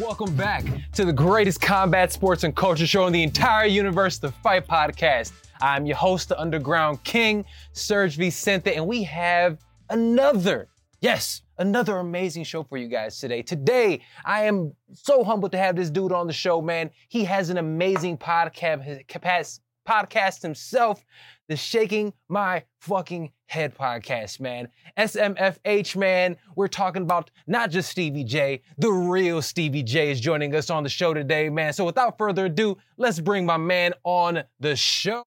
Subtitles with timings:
[0.00, 0.64] welcome back
[0.94, 5.32] to the greatest combat sports and culture show in the entire universe, the Fight Podcast.
[5.60, 9.58] I'm your host, the Underground King, Serg Vicente, and we have
[9.90, 10.68] another,
[11.02, 13.42] yes, another amazing show for you guys today.
[13.42, 16.90] Today, I am so humbled to have this dude on the show, man.
[17.10, 21.04] He has an amazing podcast, podcast himself,
[21.48, 24.68] the Shaking My Fucking Head podcast, man.
[24.96, 26.36] SMFH, man.
[26.54, 30.84] We're talking about not just Stevie J, the real Stevie J is joining us on
[30.84, 31.72] the show today, man.
[31.72, 35.24] So without further ado, let's bring my man on the show.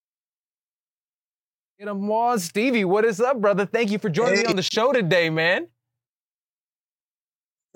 [1.78, 2.86] Get him on, Stevie.
[2.86, 3.66] What is up, brother?
[3.66, 4.42] Thank you for joining hey.
[4.44, 5.68] me on the show today, man.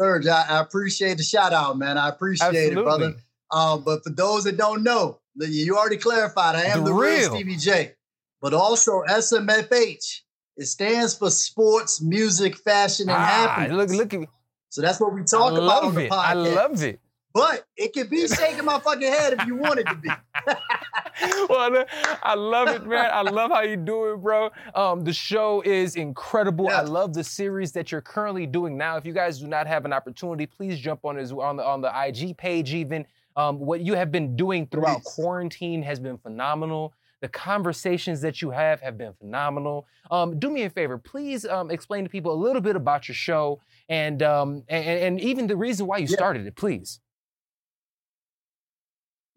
[0.00, 1.98] Serg, I, I appreciate the shout out, man.
[1.98, 2.80] I appreciate Absolutely.
[2.80, 3.14] it, brother.
[3.50, 6.56] Um, but for those that don't know, you already clarified.
[6.56, 7.18] I am the, the real.
[7.18, 7.94] real Stevie J
[8.40, 10.20] but also SMFH.
[10.58, 13.76] It stands for sports, music, fashion, and ah, happiness.
[13.76, 14.26] Look, look at me.
[14.70, 16.10] So that's what we talk about on the it.
[16.10, 16.24] podcast.
[16.24, 17.00] I love it.
[17.32, 20.08] But it could be shaking my fucking head if you want it to be.
[21.48, 21.84] well,
[22.24, 23.08] I love it, man.
[23.12, 24.50] I love how you do it, bro.
[24.74, 26.64] Um, the show is incredible.
[26.64, 26.80] Yeah.
[26.80, 28.96] I love the series that you're currently doing now.
[28.96, 31.80] If you guys do not have an opportunity, please jump on his on the on
[31.80, 32.74] the IG page.
[32.74, 35.14] Even um, what you have been doing throughout please.
[35.14, 36.94] quarantine has been phenomenal.
[37.20, 39.86] The conversations that you have have been phenomenal.
[40.10, 43.16] Um, do me a favor, please um, explain to people a little bit about your
[43.16, 46.16] show and um, and, and, even the reason why you yeah.
[46.16, 47.00] started it, please.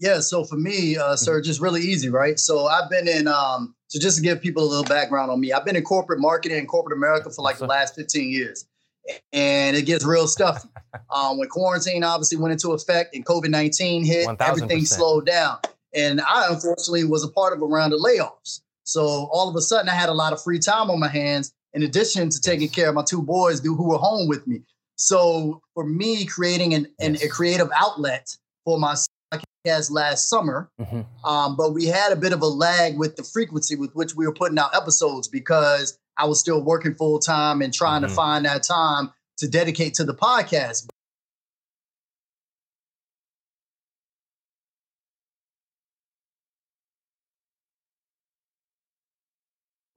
[0.02, 1.46] Yeah, so for me, uh, sir, mm-hmm.
[1.46, 2.40] just really easy, right?
[2.40, 5.54] So I've been in, um, so just to give people a little background on me,
[5.54, 8.66] I've been in corporate marketing in corporate America for like the last 15 years.
[9.32, 10.70] And it gets real stuffy.
[11.14, 15.60] um, when quarantine obviously went into effect and COVID 19 hit, 1, everything slowed down.
[15.94, 18.62] And I unfortunately was a part of a round of layoffs.
[18.84, 21.54] So all of a sudden, I had a lot of free time on my hands,
[21.74, 24.62] in addition to taking care of my two boys who were home with me.
[24.96, 28.28] So for me, creating an, an a creative outlet
[28.66, 28.96] for my
[29.34, 31.02] podcast last summer, mm-hmm.
[31.26, 34.28] um, but we had a bit of a lag with the frequency with which we
[34.28, 38.10] were putting out episodes because I was still working full time and trying mm-hmm.
[38.10, 40.88] to find that time to dedicate to the podcast.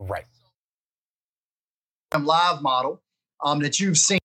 [0.08, 0.24] Right.
[2.18, 3.02] Live model
[3.42, 4.20] um, that you've seen.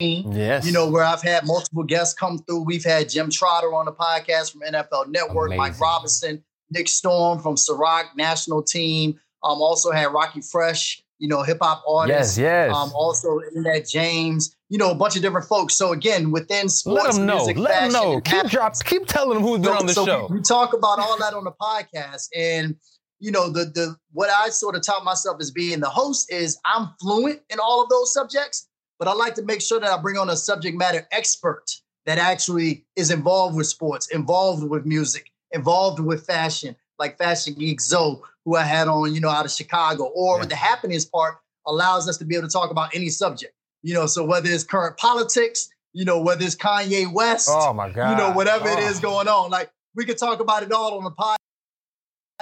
[0.00, 0.66] Yes.
[0.66, 2.62] You know, where I've had multiple guests come through.
[2.62, 5.58] We've had Jim Trotter on the podcast from NFL Network, Amazing.
[5.58, 9.20] Mike Robinson, Nick Storm from Ciroc National Team.
[9.44, 12.38] Um, also had Rocky Fresh, you know, hip hop artist.
[12.38, 12.74] Yes, yes.
[12.74, 15.74] Um, also Internet James, you know, a bunch of different folks.
[15.74, 17.36] So again, within sports, let them know.
[17.36, 18.20] Music, let them know.
[18.20, 20.26] Keep drop, keep telling them who's been on the so show.
[20.30, 22.76] We, we talk about all that on the podcast, and
[23.22, 26.58] you know, the the what I sort of taught myself as being the host is
[26.66, 28.68] I'm fluent in all of those subjects,
[28.98, 31.64] but I like to make sure that I bring on a subject matter expert
[32.04, 37.80] that actually is involved with sports, involved with music, involved with fashion, like Fashion Geek
[37.80, 40.46] Zoe, who I had on, you know, out of Chicago, or yeah.
[40.46, 43.54] the happiness part allows us to be able to talk about any subject.
[43.82, 47.88] You know, so whether it's current politics, you know, whether it's Kanye West, oh my
[47.88, 48.78] God, you know, whatever oh.
[48.78, 51.36] it is going on, like we could talk about it all on the podcast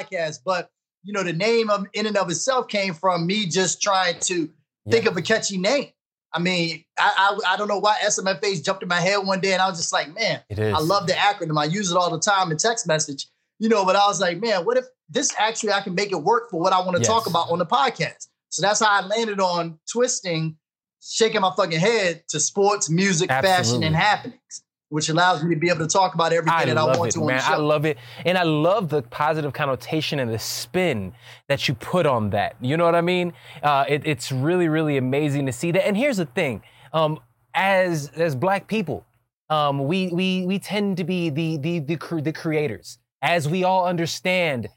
[0.00, 0.70] podcast, but
[1.02, 4.50] you know, the name of in and of itself came from me just trying to
[4.84, 4.90] yeah.
[4.90, 5.88] think of a catchy name.
[6.32, 9.52] I mean, I, I, I don't know why SMFH jumped in my head one day,
[9.52, 11.58] and I was just like, man, I love the acronym.
[11.58, 13.26] I use it all the time in text message,
[13.58, 13.84] you know.
[13.84, 16.60] But I was like, man, what if this actually I can make it work for
[16.60, 17.08] what I want to yes.
[17.08, 18.28] talk about on the podcast?
[18.50, 20.56] So that's how I landed on twisting,
[21.00, 23.56] shaking my fucking head to sports, music, Absolutely.
[23.56, 26.76] fashion, and happenings which allows me to be able to talk about everything I that
[26.76, 27.24] I want it, to.
[27.24, 27.96] Man, I love it,
[28.26, 31.14] and I love the positive connotation and the spin
[31.48, 32.56] that you put on that.
[32.60, 33.32] You know what I mean?
[33.62, 35.86] Uh, it, it's really, really amazing to see that.
[35.86, 37.20] And here's the thing: um,
[37.54, 39.06] as as Black people,
[39.48, 43.86] um, we we we tend to be the the the, the creators, as we all
[43.86, 44.68] understand.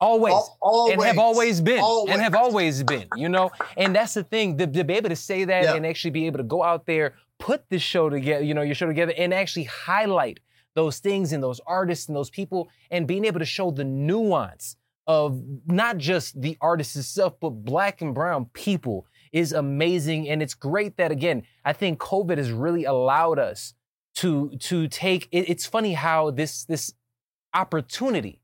[0.00, 2.12] Always, always, and have always been, always.
[2.12, 5.16] and have always been, you know, and that's the thing to, to be able to
[5.16, 5.74] say that yeah.
[5.74, 8.74] and actually be able to go out there, put this show together, you know, your
[8.74, 10.40] show together and actually highlight
[10.74, 14.76] those things and those artists and those people and being able to show the nuance
[15.06, 20.28] of not just the artist itself, but black and brown people is amazing.
[20.28, 23.74] And it's great that again, I think COVID has really allowed us
[24.16, 26.92] to to take it, it's funny how this this
[27.54, 28.40] opportunity,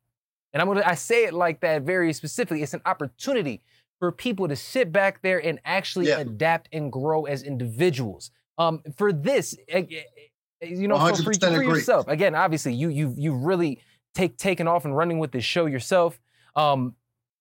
[0.57, 3.61] and I'm gonna I say it like that very specifically, it's an opportunity
[3.99, 6.21] for people to sit back there and actually yeah.
[6.21, 8.31] adapt and grow as individuals.
[8.57, 10.03] Um, for this, eh, eh,
[10.63, 12.09] eh, you know, for, for, for yourself.
[12.09, 13.81] Again, obviously, you you you really
[14.15, 16.19] take taken off and running with this show yourself.
[16.55, 16.95] Um,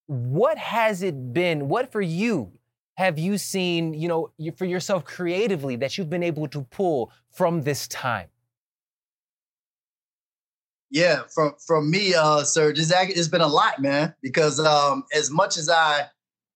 [0.07, 1.69] what has it been?
[1.69, 2.51] What for you
[2.97, 7.61] have you seen, you know, for yourself creatively that you've been able to pull from
[7.61, 8.27] this time?
[10.95, 14.15] Yeah, from from me, uh, sir, it's, it's been a lot, man.
[14.21, 16.05] Because um, as much as I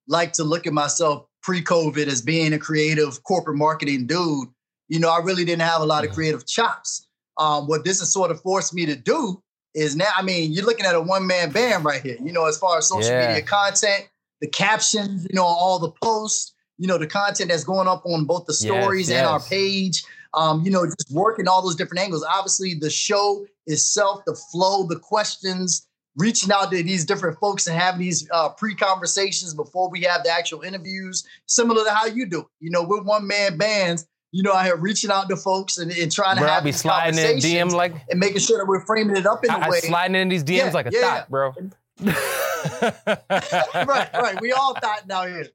[0.07, 4.47] like to look at myself pre-COVID as being a creative corporate marketing dude,
[4.87, 7.05] you know, I really didn't have a lot of creative chops.
[7.37, 9.43] Um, what this has sort of forced me to do
[9.73, 12.17] is now, I mean, you're looking at a one-man band right here.
[12.23, 13.27] You know, as far as social yeah.
[13.27, 14.07] media content,
[14.39, 18.23] the captions, you know, all the posts, you know, the content that's going up on
[18.23, 19.19] both the stories yes, yes.
[19.19, 20.03] and our page.
[20.33, 22.23] Um, you know, just working all those different angles.
[22.23, 27.79] Obviously, the show itself, the flow, the questions, reaching out to these different folks and
[27.79, 32.41] having these uh, pre-conversations before we have the actual interviews, similar to how you do.
[32.41, 32.45] it.
[32.59, 34.05] You know, we're one man bands.
[34.31, 36.71] You know, I have reaching out to folks and, and trying to bro, have be
[36.71, 39.69] sliding in DM like and making sure that we're framing it up in I, a
[39.69, 39.77] way.
[39.77, 41.53] I sliding in these DMs yeah, like a yeah, thought, bro.
[43.87, 44.39] right, right.
[44.39, 45.47] We all thought now here.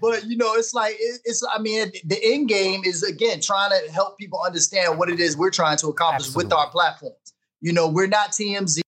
[0.00, 1.44] But you know, it's like it, it's.
[1.52, 5.36] I mean, the end game is again trying to help people understand what it is
[5.36, 6.44] we're trying to accomplish Absolutely.
[6.44, 7.34] with our platforms.
[7.62, 8.82] You know, we're not TMZs.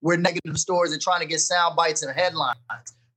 [0.00, 2.56] We're negative stories and trying to get sound bites and headlines.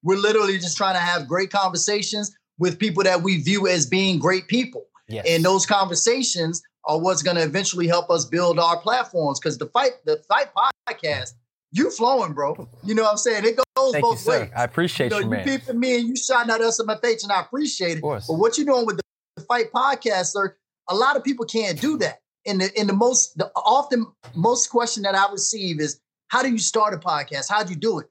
[0.03, 4.19] We're literally just trying to have great conversations with people that we view as being
[4.19, 4.85] great people.
[5.07, 5.25] Yes.
[5.29, 9.39] And those conversations are what's going to eventually help us build our platforms.
[9.39, 10.47] Because the fight, the fight
[10.87, 11.33] podcast
[11.75, 12.69] you flowing, bro.
[12.83, 13.43] You know what I'm saying?
[13.43, 14.49] It goes Thank both you, ways.
[14.55, 15.47] I appreciate you, know, you, man.
[15.47, 18.01] You peeping me and you shouting at us in my face, and I appreciate it.
[18.01, 18.97] But what you're doing with
[19.35, 20.55] the Fight Podcast, sir,
[20.89, 22.21] a lot of people can't do that.
[22.45, 24.05] And the in the most the often
[24.35, 27.49] most question that I receive is, how do you start a podcast?
[27.49, 28.07] How'd you do it?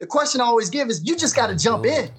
[0.00, 2.10] The question I always give is, you just got to jump in.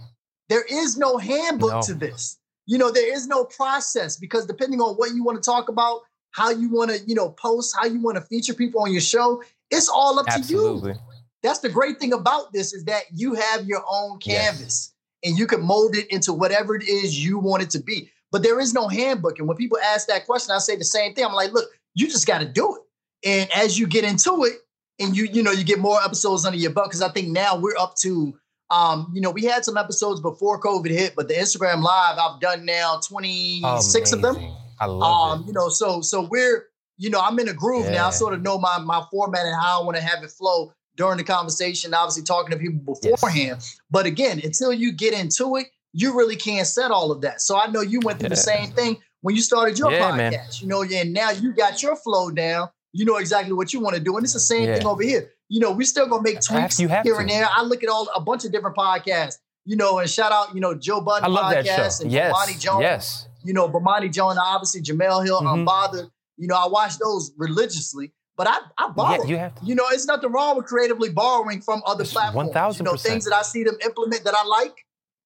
[0.50, 1.81] There is no handbook no.
[1.83, 2.39] to this.
[2.65, 6.01] You know, there is no process because depending on what you want to talk about,
[6.31, 9.01] how you want to, you know, post, how you want to feature people on your
[9.01, 10.94] show, it's all up Absolutely.
[10.94, 11.03] to you.
[11.44, 14.94] That's the great thing about this is that you have your own canvas
[15.24, 15.30] yes.
[15.30, 18.10] and you can mold it into whatever it is you want it to be.
[18.31, 19.39] But there is no handbook.
[19.39, 21.25] And when people ask that question, I say the same thing.
[21.25, 22.81] I'm like, look, you just got to do it.
[23.27, 24.53] And as you get into it,
[25.00, 27.56] and you you know you get more episodes under your belt because I think now
[27.56, 28.35] we're up to
[28.71, 32.39] um you know we had some episodes before COVID hit, but the Instagram live I've
[32.39, 34.25] done now 26 Amazing.
[34.25, 34.56] of them.
[34.79, 35.47] I love um, it.
[35.47, 36.65] You know, so so we're
[36.97, 37.91] you know, I'm in a groove yeah.
[37.91, 38.07] now.
[38.07, 40.74] I sort of know my my format and how I want to have it flow
[40.95, 41.94] during the conversation.
[41.94, 43.57] Obviously, talking to people beforehand.
[43.59, 43.79] Yes.
[43.89, 47.42] But again, until you get into it, you really can't set all of that.
[47.42, 48.36] So I know you went through yeah.
[48.36, 50.18] the same thing when you started your yeah, podcast.
[50.18, 50.48] Man.
[50.54, 52.69] You know, and now you got your flow down.
[52.94, 55.31] You know exactly what you want to do, and it's the same thing over here.
[55.50, 57.16] You know, we're still gonna make tweaks here to.
[57.18, 57.48] and there.
[57.54, 59.38] I look at all a bunch of different podcasts.
[59.66, 62.34] You know, and shout out, you know, Joe Budden podcast and yes.
[62.34, 62.81] Bomani Jones.
[62.81, 63.28] Yes.
[63.44, 65.68] You know, Bomani Jones, obviously Jemele Hill, mm-hmm.
[65.68, 66.10] Unbothered.
[66.38, 69.24] You know, I watch those religiously, but I, I borrow.
[69.24, 69.66] Yeah, you have to.
[69.66, 72.48] You know, it's nothing wrong with creatively borrowing from other it's platforms.
[72.48, 74.86] 1000 You know, things that I see them implement that I like,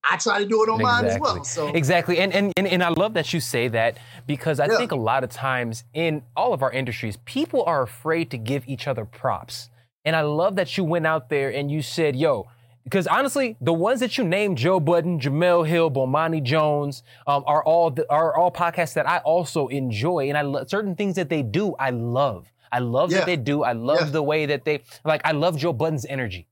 [0.10, 0.84] I try to do it on exactly.
[0.84, 1.44] mine as well.
[1.44, 4.78] So exactly, and, and and and I love that you say that because I yeah.
[4.78, 8.68] think a lot of times in all of our industries, people are afraid to give
[8.68, 9.70] each other props.
[10.04, 12.48] And I love that you went out there and you said, "Yo,
[12.84, 17.64] because honestly, the ones that you named, Joe Budden, Jemele Hill, Bomani Jones, um, are
[17.64, 21.30] all the, are all podcasts that I also enjoy, and I lo- certain things that
[21.30, 22.52] they do, I love.
[22.72, 23.20] I love yeah.
[23.20, 23.64] that they do.
[23.64, 24.10] I love yeah.
[24.10, 25.22] the way that they like.
[25.26, 26.48] I love Joe Budden's energy.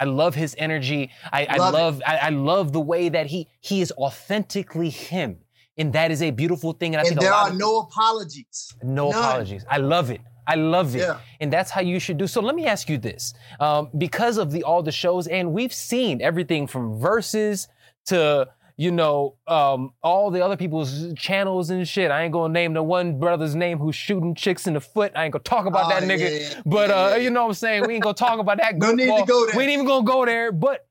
[0.00, 1.10] I love his energy.
[1.32, 5.38] I, I love, love I, I, love the way that he he is authentically him,
[5.78, 6.94] and that is a beautiful thing.
[6.94, 8.74] And I and think there are no apologies.
[8.82, 9.18] No None.
[9.18, 9.64] apologies.
[9.70, 10.20] I love it.
[10.46, 11.00] I love it.
[11.00, 11.20] Yeah.
[11.40, 12.26] And that's how you should do.
[12.26, 13.34] So let me ask you this.
[13.60, 17.68] Um, because of the all the shows, and we've seen everything from verses
[18.06, 22.10] to you know, um, all the other people's channels and shit.
[22.10, 25.12] I ain't gonna name the one brother's name who's shooting chicks in the foot.
[25.14, 26.30] I ain't gonna talk about oh, that nigga.
[26.30, 26.62] Yeah, yeah.
[26.66, 27.86] But uh, yeah, you know what I'm saying?
[27.86, 28.76] We ain't gonna talk about that.
[28.78, 29.56] no need to go there.
[29.56, 30.50] We ain't even gonna go there.
[30.50, 30.86] But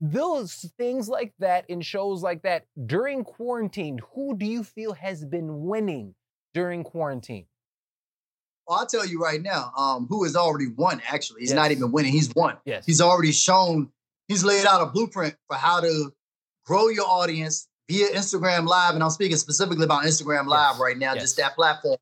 [0.00, 5.24] those things like that in shows like that during quarantine, who do you feel has
[5.24, 6.14] been winning
[6.52, 7.46] during quarantine?
[8.66, 11.40] Well, I'll tell you right now, um, who has already won, actually.
[11.40, 11.56] He's yes.
[11.56, 12.56] not even winning, he's won.
[12.64, 12.86] Yes.
[12.86, 13.90] He's already shown,
[14.26, 16.12] he's laid out a blueprint for how to
[16.70, 18.94] grow your audience via Instagram Live.
[18.94, 20.80] And I'm speaking specifically about Instagram Live yes.
[20.80, 21.22] right now, yes.
[21.22, 21.98] just that platform.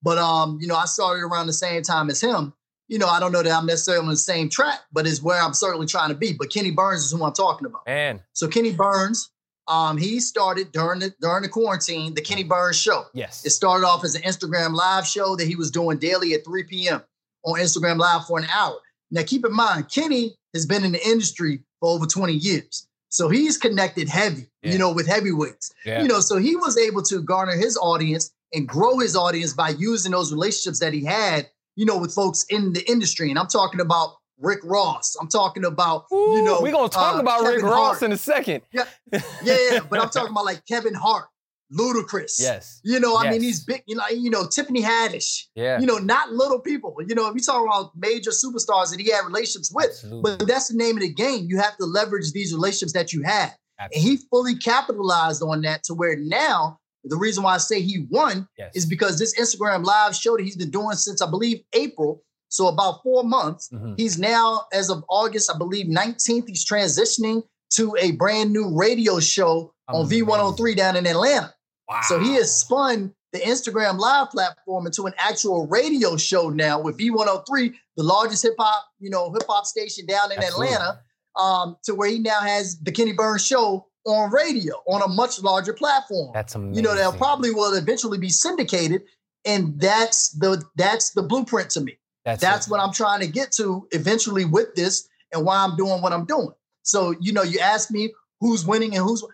[0.00, 2.52] But um, you know, I started around the same time as him.
[2.86, 5.42] You know, I don't know that I'm necessarily on the same track, but it's where
[5.42, 6.34] I'm certainly trying to be.
[6.34, 7.84] But Kenny Burns is who I'm talking about.
[7.86, 8.20] Man.
[8.32, 9.30] So Kenny Burns,
[9.66, 13.06] um, he started during the during the quarantine, the Kenny Burns show.
[13.14, 13.44] Yes.
[13.44, 16.62] It started off as an Instagram live show that he was doing daily at 3
[16.64, 17.02] p.m.
[17.44, 18.78] on Instagram Live for an hour.
[19.10, 22.86] Now, keep in mind, Kenny has been in the industry for over 20 years.
[23.12, 24.72] So he's connected heavy, yeah.
[24.72, 25.70] you know, with heavyweights.
[25.84, 26.00] Yeah.
[26.00, 29.68] You know, so he was able to garner his audience and grow his audience by
[29.68, 33.28] using those relationships that he had, you know, with folks in the industry.
[33.28, 35.14] And I'm talking about Rick Ross.
[35.20, 38.02] I'm talking about, Ooh, you know, we're gonna talk uh, about Kevin Rick Ross Hart.
[38.02, 38.62] in a second.
[38.72, 39.80] Yeah, yeah, yeah.
[39.90, 41.26] but I'm talking about like Kevin Hart,
[41.72, 42.38] Ludacris.
[42.38, 42.80] Yes.
[42.84, 43.32] You know, I yes.
[43.32, 45.46] mean, these big, you know, you know, Tiffany Haddish.
[45.54, 45.80] Yeah.
[45.80, 46.96] You know, not little people.
[47.06, 49.86] You know, if we talk about major superstars that he had relationships with.
[49.86, 50.36] Absolutely.
[50.36, 51.46] But that's the name of the game.
[51.48, 53.52] You have to leverage these relationships that you had.
[53.78, 54.10] Absolutely.
[54.10, 58.06] And he fully capitalized on that to where now the reason why I say he
[58.10, 58.72] won yes.
[58.74, 62.68] is because this Instagram live show that he's been doing since I believe April, so
[62.68, 63.68] about four months.
[63.72, 63.94] Mm-hmm.
[63.96, 69.18] He's now, as of August, I believe 19th, he's transitioning to a brand new radio
[69.18, 71.52] show on V103 down in Atlanta.
[71.92, 72.00] Wow.
[72.04, 76.98] So he has spun the Instagram live platform into an actual radio show now with
[76.98, 80.74] V103, the largest hip hop, you know, hip hop station down in Absolutely.
[80.74, 81.00] Atlanta,
[81.38, 85.42] um, to where he now has the Kenny Burns show on radio on a much
[85.42, 86.30] larger platform.
[86.34, 86.74] That's amazing.
[86.74, 89.02] You know, that probably will eventually be syndicated,
[89.44, 91.98] and that's the that's the blueprint to me.
[92.24, 96.02] That's, that's what I'm trying to get to eventually with this, and why I'm doing
[96.02, 96.52] what I'm doing.
[96.82, 99.24] So, you know, you ask me who's winning and who's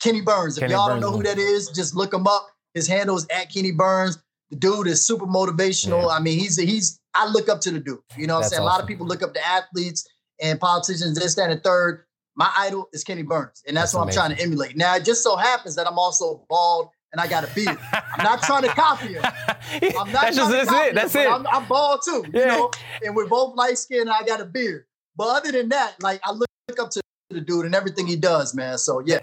[0.00, 0.56] Kenny Burns.
[0.56, 2.48] If Kenny y'all Burns don't know who that is, just look him up.
[2.74, 4.18] His handle is at Kenny Burns.
[4.50, 6.02] The dude is super motivational.
[6.02, 6.16] Yeah.
[6.16, 7.98] I mean, he's he's I look up to the dude.
[8.16, 8.60] You know what I'm saying?
[8.60, 8.62] Awesome.
[8.62, 10.06] A lot of people look up to athletes
[10.40, 12.04] and politicians, this, that, and third.
[12.36, 14.20] My idol is Kenny Burns, and that's, that's what amazing.
[14.20, 14.76] I'm trying to emulate.
[14.76, 17.76] Now, it just so happens that I'm also bald and I got a beard.
[17.92, 19.22] I'm not trying to copy him.
[19.24, 20.94] I'm not that's just that's it.
[20.94, 21.30] That's him, it.
[21.30, 22.40] I'm, I'm, bald too, yeah.
[22.40, 22.70] you know.
[23.04, 24.84] And we're both light skinned, and I got a beard.
[25.16, 28.54] But other than that, like I look up to the dude and everything he does,
[28.54, 28.78] man.
[28.78, 29.20] So yeah.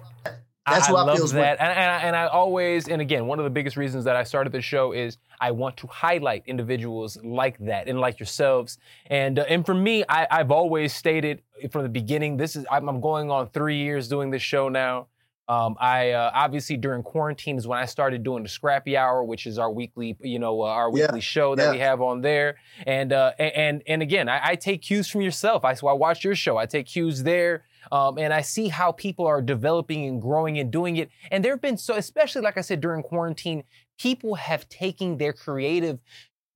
[0.68, 3.40] That's I, what I love that, and, and, I, and I always, and again, one
[3.40, 7.18] of the biggest reasons that I started the show is I want to highlight individuals
[7.24, 8.78] like that and like yourselves.
[9.08, 12.90] And uh, and for me, I, I've always stated from the beginning, this is I'm,
[12.90, 15.08] I'm going on three years doing this show now.
[15.50, 19.46] Um, I uh, obviously during quarantine is when I started doing the Scrappy Hour, which
[19.46, 21.22] is our weekly, you know, uh, our weekly yeah.
[21.22, 21.72] show that yeah.
[21.72, 22.58] we have on there.
[22.86, 25.64] And uh, and and again, I, I, take cues from yourself.
[25.64, 26.58] I so I watch your show.
[26.58, 27.64] I take cues there.
[27.92, 31.10] Um, and I see how people are developing and growing and doing it.
[31.32, 33.64] And there have been so, especially like I said during quarantine,
[34.00, 36.00] people have taken their creative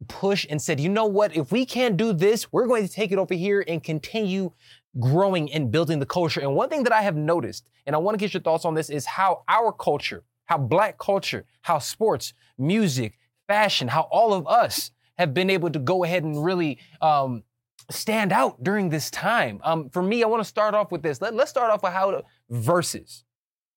[0.08, 3.12] push and said, you know what, if we can't do this, we're going to take
[3.12, 4.52] it over here and continue
[5.00, 6.42] growing and building the culture.
[6.42, 8.74] And one thing that I have noticed, and I want to get your thoughts on
[8.74, 14.48] this, is how our culture, how black culture, how sports, music, fashion, how all of
[14.48, 17.44] us have been able to go ahead and really um,
[17.92, 19.60] stand out during this time.
[19.64, 21.22] Um, for me, I want to start off with this.
[21.22, 23.24] Let, us start off with how to, verses.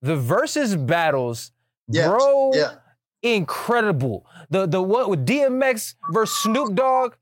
[0.01, 1.51] The verses battles,
[1.87, 2.07] yes.
[2.07, 2.73] bro, yeah.
[3.23, 4.25] incredible.
[4.49, 7.15] The the what with DMX versus Snoop Dogg.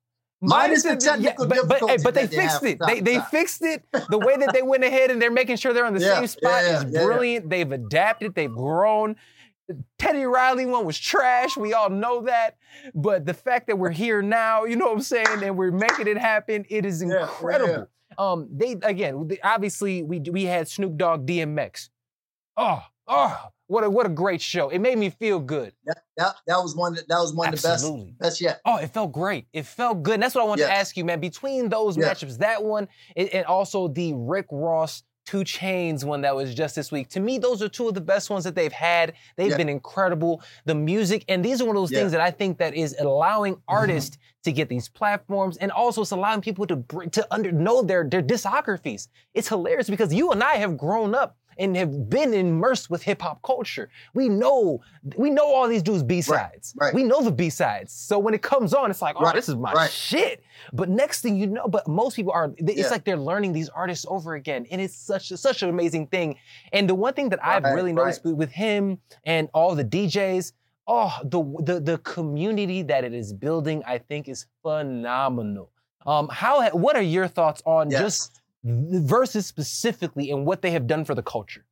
[0.45, 2.77] Minus the technical yeah, but, but, but they fixed it.
[2.85, 3.85] They, they fixed it.
[4.09, 6.27] The way that they went ahead and they're making sure they're on the yeah, same
[6.27, 7.50] spot yeah, is brilliant.
[7.50, 8.35] They've adapted.
[8.35, 9.15] They've grown.
[9.98, 11.55] Teddy Riley one was trash.
[11.55, 12.58] We all know that.
[12.93, 16.08] But the fact that we're here now, you know what I'm saying, and we're making
[16.08, 17.70] it happen, it is incredible.
[17.70, 17.86] Yeah, yeah.
[18.17, 21.89] Um, they again, obviously we we had Snoop Dogg DMX.
[22.58, 24.70] Oh, oh, what a what a great show.
[24.70, 25.74] It made me feel good.
[25.86, 28.01] That that, that was one that, that was one Absolutely.
[28.01, 28.62] of the best best yet.
[28.65, 29.48] Oh, it felt great.
[29.53, 30.15] It felt good.
[30.15, 30.70] And that's what I want yes.
[30.70, 31.20] to ask you, man.
[31.20, 32.24] Between those yes.
[32.24, 36.75] matchups, that one and, and also the Rick Ross 2 Chainz one that was just
[36.75, 37.09] this week.
[37.09, 39.13] To me, those are two of the best ones that they've had.
[39.35, 39.57] They've yeah.
[39.57, 40.41] been incredible.
[40.65, 41.99] The music, and these are one of those yeah.
[41.99, 43.75] things that I think that is allowing mm-hmm.
[43.75, 44.41] artists mm-hmm.
[44.43, 48.21] to get these platforms, and also it's allowing people to to under know their their
[48.23, 49.07] discographies.
[49.33, 53.22] It's hilarious because you and I have grown up and have been immersed with hip
[53.22, 53.89] hop culture.
[54.13, 54.81] We know
[55.15, 56.74] we know all these dudes B sides.
[56.77, 56.93] Right, right.
[56.93, 57.93] We know the B sides.
[57.93, 60.43] So when it comes on, it's like, oh, right, this is my shit.
[60.72, 62.53] But next thing you know, but most people are.
[62.57, 62.89] It's yeah.
[62.89, 66.38] like they're learning these artists over again, and it's such a, such an amazing thing.
[66.72, 70.53] And the one thing that I've really noticed with him and all the DJs.
[70.86, 75.72] Oh, the, the the community that it is building, I think, is phenomenal.
[76.05, 78.01] Um, how what are your thoughts on yes.
[78.01, 81.65] just verses specifically and what they have done for the culture?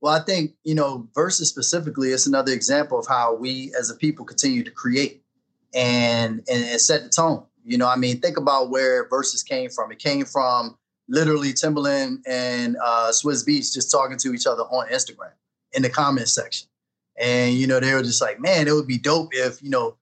[0.00, 3.94] Well, I think, you know, verses specifically is another example of how we as a
[3.94, 5.22] people continue to create
[5.74, 7.44] and, and, and set the tone.
[7.64, 9.90] You know, I mean, think about where verses came from.
[9.90, 14.88] It came from literally Timbaland and uh, Swizz Beatz just talking to each other on
[14.88, 15.32] Instagram
[15.72, 16.68] in the comment section.
[17.20, 19.96] And, you know, they were just like, man, it would be dope if, you know,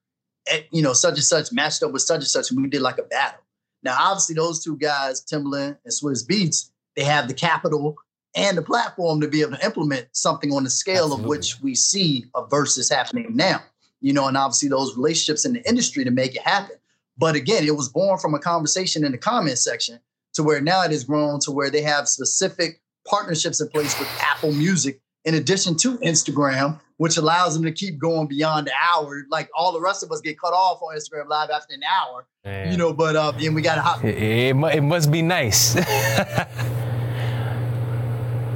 [0.51, 2.81] at, you know, such and such matched up with such and such and we did
[2.81, 3.41] like a battle.
[3.83, 7.95] Now, obviously, those two guys, Timbaland and Swizz Beatz, they have the capital
[8.35, 11.23] and the platform to be able to implement something on the scale Absolutely.
[11.23, 13.61] of which we see a versus happening now.
[14.01, 16.75] You know, and obviously those relationships in the industry to make it happen.
[17.17, 19.99] But again, it was born from a conversation in the comment section
[20.33, 24.07] to where now it has grown to where they have specific partnerships in place with
[24.21, 29.23] Apple Music, in addition to Instagram, which allows them to keep going beyond the hour.
[29.29, 32.25] Like all the rest of us get cut off on Instagram Live after an hour,
[32.43, 32.71] Man.
[32.71, 32.93] you know.
[32.93, 34.03] But uh, then we got to hop.
[34.03, 35.75] It, it, it must be nice.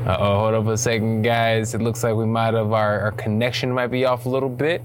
[0.01, 1.75] Uh oh, hold up a second, guys.
[1.75, 4.81] It looks like we might have our, our connection might be off a little bit.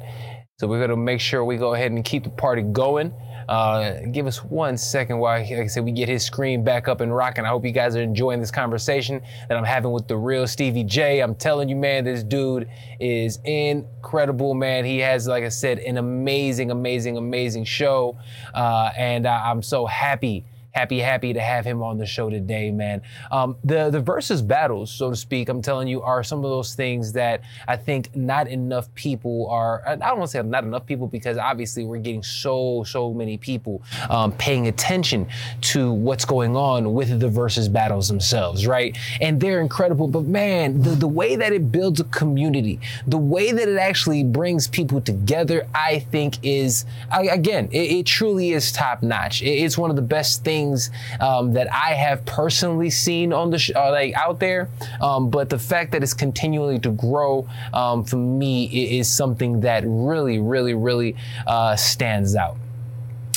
[0.60, 3.14] So we're gonna make sure we go ahead and keep the party going.
[3.48, 7.00] Uh, give us one second while, like I said, we get his screen back up
[7.00, 7.44] and rocking.
[7.44, 10.84] I hope you guys are enjoying this conversation that I'm having with the real Stevie
[10.84, 11.20] J.
[11.20, 14.84] I'm telling you, man, this dude is incredible, man.
[14.84, 18.18] He has, like I said, an amazing, amazing, amazing show.
[18.54, 20.44] Uh, and I'm so happy
[20.76, 23.00] happy, happy to have him on the show today, man.
[23.30, 26.74] Um, the the versus battles, so to speak, I'm telling you, are some of those
[26.74, 29.82] things that I think not enough people are.
[29.86, 33.38] I don't want to say not enough people because obviously we're getting so so many
[33.38, 35.26] people um, paying attention
[35.72, 38.98] to what's going on with the versus battles themselves, right?
[39.22, 40.08] And they're incredible.
[40.08, 44.24] But man, the the way that it builds a community, the way that it actually
[44.24, 49.40] brings people together, I think is again, it, it truly is top notch.
[49.40, 53.50] It, it's one of the best things things um, that I have personally seen on
[53.50, 54.68] the sh- uh, like out there.
[55.00, 59.84] Um, but the fact that it's continually to grow um, for me is something that
[59.86, 62.56] really, really, really uh, stands out.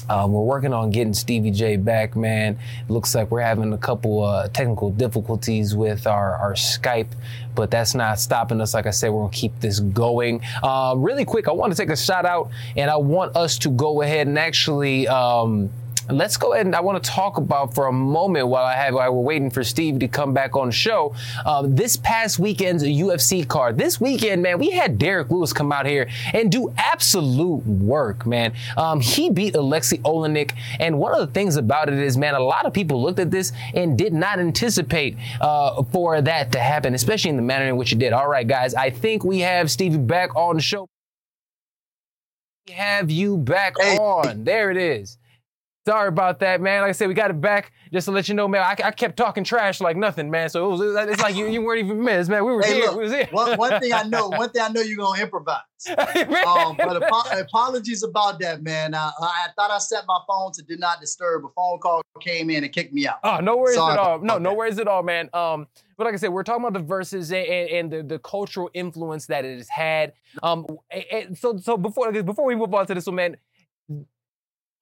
[0.09, 2.57] Um, we're working on getting Stevie J back, man.
[2.87, 7.11] Looks like we're having a couple uh, technical difficulties with our, our Skype,
[7.53, 8.73] but that's not stopping us.
[8.73, 10.41] Like I said, we're gonna keep this going.
[10.63, 13.69] Uh, really quick, I want to take a shout out, and I want us to
[13.69, 15.07] go ahead and actually.
[15.07, 15.69] Um,
[16.11, 18.93] let's go ahead and I want to talk about for a moment while I have
[18.93, 21.13] while we're waiting for Steve to come back on the show.
[21.45, 23.77] Um, this past weekend's UFC card.
[23.77, 28.53] This weekend, man, we had Derrick Lewis come out here and do absolute work, man.
[28.77, 32.39] Um, he beat Alexei Oleinik, and one of the things about it is, man, a
[32.39, 36.93] lot of people looked at this and did not anticipate uh, for that to happen,
[36.93, 38.13] especially in the manner in which it did.
[38.13, 40.87] All right, guys, I think we have Steve back on the show.
[42.71, 43.97] Have you back hey.
[43.97, 44.43] on.
[44.43, 45.18] There it is.
[45.87, 46.81] Sorry about that, man.
[46.81, 48.61] Like I said, we got it back just to let you know, man.
[48.61, 50.49] I, I kept talking trash like nothing, man.
[50.49, 52.45] So it was, it's like you, you weren't even missed, man.
[52.45, 52.85] We were hey, here.
[52.87, 53.27] Look, we was here.
[53.31, 55.61] One, one, thing I know, one thing I know, you're gonna improvise.
[55.87, 58.93] um, but ap- apologies about that, man.
[58.93, 61.45] I, I, thought I set my phone to do not disturb.
[61.45, 63.19] A phone call came in and kicked me out.
[63.23, 64.19] Oh, no worries Sorry at all.
[64.19, 65.29] No, no worries at all, man.
[65.33, 68.69] Um, but like I said, we're talking about the verses and, and the, the cultural
[68.73, 70.13] influence that it has had.
[70.43, 70.67] Um,
[71.35, 73.37] so so before before we move on to this one, man,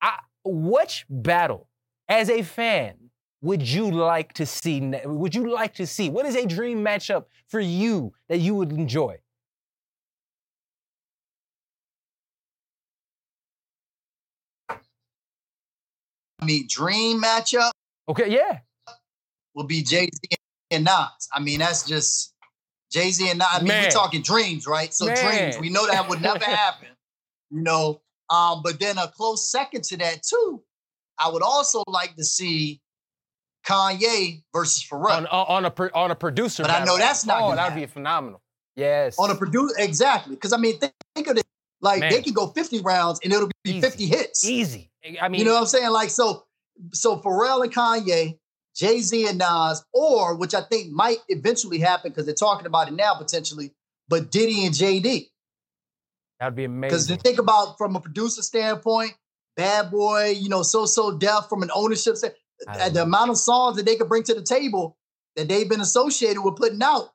[0.01, 1.67] I which battle,
[2.07, 2.95] as a fan,
[3.41, 4.79] would you like to see?
[5.05, 6.10] Would you like to see?
[6.10, 9.17] What is a dream matchup for you that you would enjoy?
[16.39, 17.71] I mean, dream matchup.
[18.10, 18.60] Okay, yeah.
[19.53, 20.38] Will be Jay Z
[20.71, 21.29] and Nas.
[21.33, 22.33] I mean, that's just
[22.91, 23.47] Jay Z and Nas.
[23.51, 23.83] I mean, Man.
[23.83, 24.93] we're talking dreams, right?
[24.93, 25.15] So Man.
[25.15, 25.57] dreams.
[25.60, 26.89] We know that would never happen.
[27.49, 30.63] You know, um, but then a close second to that too,
[31.17, 32.81] I would also like to see
[33.65, 36.63] Kanye versus Pharrell on, on a on a producer.
[36.63, 37.41] But I know that's not.
[37.41, 38.41] Oh, that would be phenomenal.
[38.75, 39.17] Yes.
[39.17, 40.35] On a producer, exactly.
[40.35, 41.45] Because I mean, think, think of it.
[41.81, 42.11] Like Man.
[42.11, 43.81] they can go 50 rounds and it'll be Easy.
[43.81, 44.45] 50 hits.
[44.45, 44.91] Easy.
[45.21, 45.91] I mean, you know what I'm saying?
[45.91, 46.45] Like so,
[46.91, 48.37] so Pharrell and Kanye,
[48.75, 52.87] Jay Z and Nas, or which I think might eventually happen because they're talking about
[52.87, 53.73] it now potentially.
[54.07, 55.27] But Diddy and JD.
[56.39, 56.89] That'd be amazing.
[56.89, 59.13] Because to think about from a producer standpoint,
[59.56, 63.78] Bad Boy, you know, So So Def from an ownership standpoint, the amount of songs
[63.78, 64.97] that they could bring to the table
[65.36, 67.10] that they've been associated with putting out.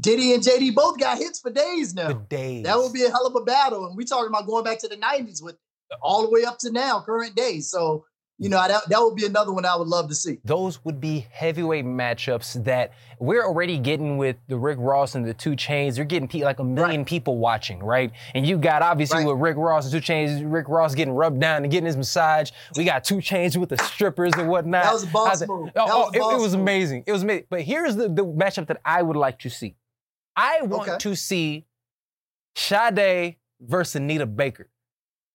[0.00, 2.08] Diddy and JD both got hits for days now.
[2.08, 2.64] For days.
[2.64, 3.86] That would be a hell of a battle.
[3.86, 5.56] And we talking about going back to the 90s with
[6.02, 7.60] all the way up to now, current day.
[7.60, 8.04] So
[8.38, 10.38] you know, that, that would be another one I would love to see.
[10.44, 15.34] Those would be heavyweight matchups that we're already getting with the Rick Ross and the
[15.34, 15.96] 2 Chainz.
[15.96, 17.06] You're getting pe- like a million right.
[17.06, 18.12] people watching, right?
[18.34, 19.26] And you got obviously right.
[19.26, 22.52] with Rick Ross and 2 Chainz, Rick Ross getting rubbed down and getting his massage.
[22.76, 24.84] We got 2 Chainz with the strippers and whatnot.
[24.84, 25.70] That was a boss move.
[25.74, 27.04] Oh, oh it, it, was amazing.
[27.08, 27.46] It was amazing.
[27.50, 29.74] But here's the, the matchup that I would like to see.
[30.36, 30.98] I want okay.
[30.98, 31.66] to see
[32.54, 34.68] Sade versus Anita Baker.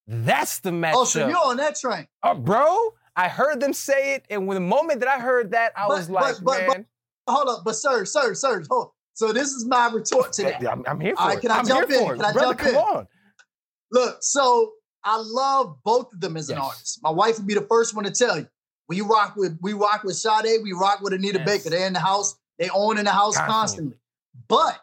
[0.07, 0.93] That's the matchup.
[0.95, 2.07] Oh, so you're on that train.
[2.21, 5.71] Uh, bro, I heard them say it, and when the moment that I heard that,
[5.77, 6.85] I but, was like, but, but, man.
[7.27, 8.91] hold up, but sir, sir, sir, hold.
[9.13, 10.67] So this is my retort to that.
[10.67, 11.41] I'm, I'm here for All right, it.
[11.41, 12.03] Can I I'm jump in?
[12.03, 12.75] Can I Brother, jump come in?
[12.75, 13.07] on.
[13.91, 14.71] Look, so
[15.03, 16.57] I love both of them as yes.
[16.57, 16.99] an artist.
[17.03, 18.47] My wife would be the first one to tell you.
[18.89, 21.47] We rock with we rock with Sade, we rock with Anita yes.
[21.47, 21.69] Baker.
[21.69, 23.53] They're in the house, they own in the house constantly.
[23.53, 23.97] constantly.
[24.47, 24.79] But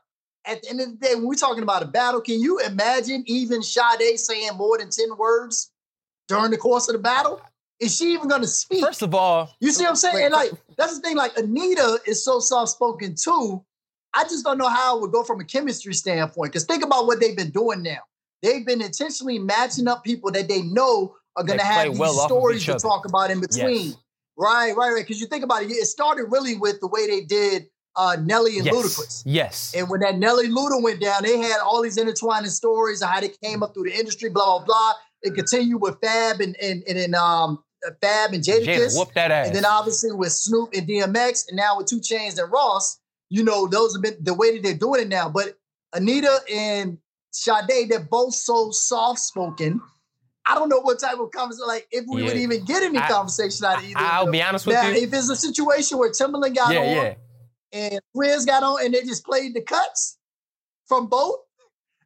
[0.47, 3.25] at the end of the day, when we're talking about a battle, can you imagine
[3.27, 5.71] even Sade saying more than 10 words
[6.29, 7.41] during the course of the battle?
[7.81, 8.85] Is she even going to speak?
[8.85, 10.15] First of all, you see what I'm saying?
[10.17, 11.17] Wait, and like that's the thing.
[11.17, 13.65] Like Anita is so soft spoken too,
[14.15, 16.53] I just don't know how it would go from a chemistry standpoint.
[16.53, 18.01] Because think about what they've been doing now.
[18.43, 22.15] They've been intentionally matching up people that they know are going to have these well
[22.27, 23.87] stories to talk about in between.
[23.87, 23.97] Yes.
[24.37, 25.05] Right, right, right.
[25.05, 28.57] Because you think about it, it started really with the way they did uh, Nelly
[28.57, 28.75] and yes.
[28.75, 29.23] Ludacris.
[29.27, 29.75] Yes.
[29.77, 33.21] And when that Nelly Luda went down, they had all these intertwining stories of how
[33.21, 34.93] they came up through the industry, blah blah blah.
[35.23, 37.63] It continued with Fab and and and, and um
[38.01, 38.95] Fab and Jadakiss.
[38.95, 39.49] Jada, whoop that ass.
[39.49, 42.99] And then obviously with Snoop and DMX, and now with 2 Chainz and Ross.
[43.33, 45.29] You know, those have been the way that they're doing it now.
[45.29, 45.57] But
[45.93, 46.99] Anita and
[47.31, 49.81] Sade, they're both so soft spoken.
[50.47, 52.29] I don't know what type of conversation, like if we yeah.
[52.29, 53.99] would even get any I, conversation out of either.
[53.99, 55.03] I'll be honest with now, you.
[55.03, 57.15] If it's a situation where Timbaland got yeah, on yeah.
[57.73, 60.19] And Riz got on and they just played the cuts
[60.87, 61.37] from both,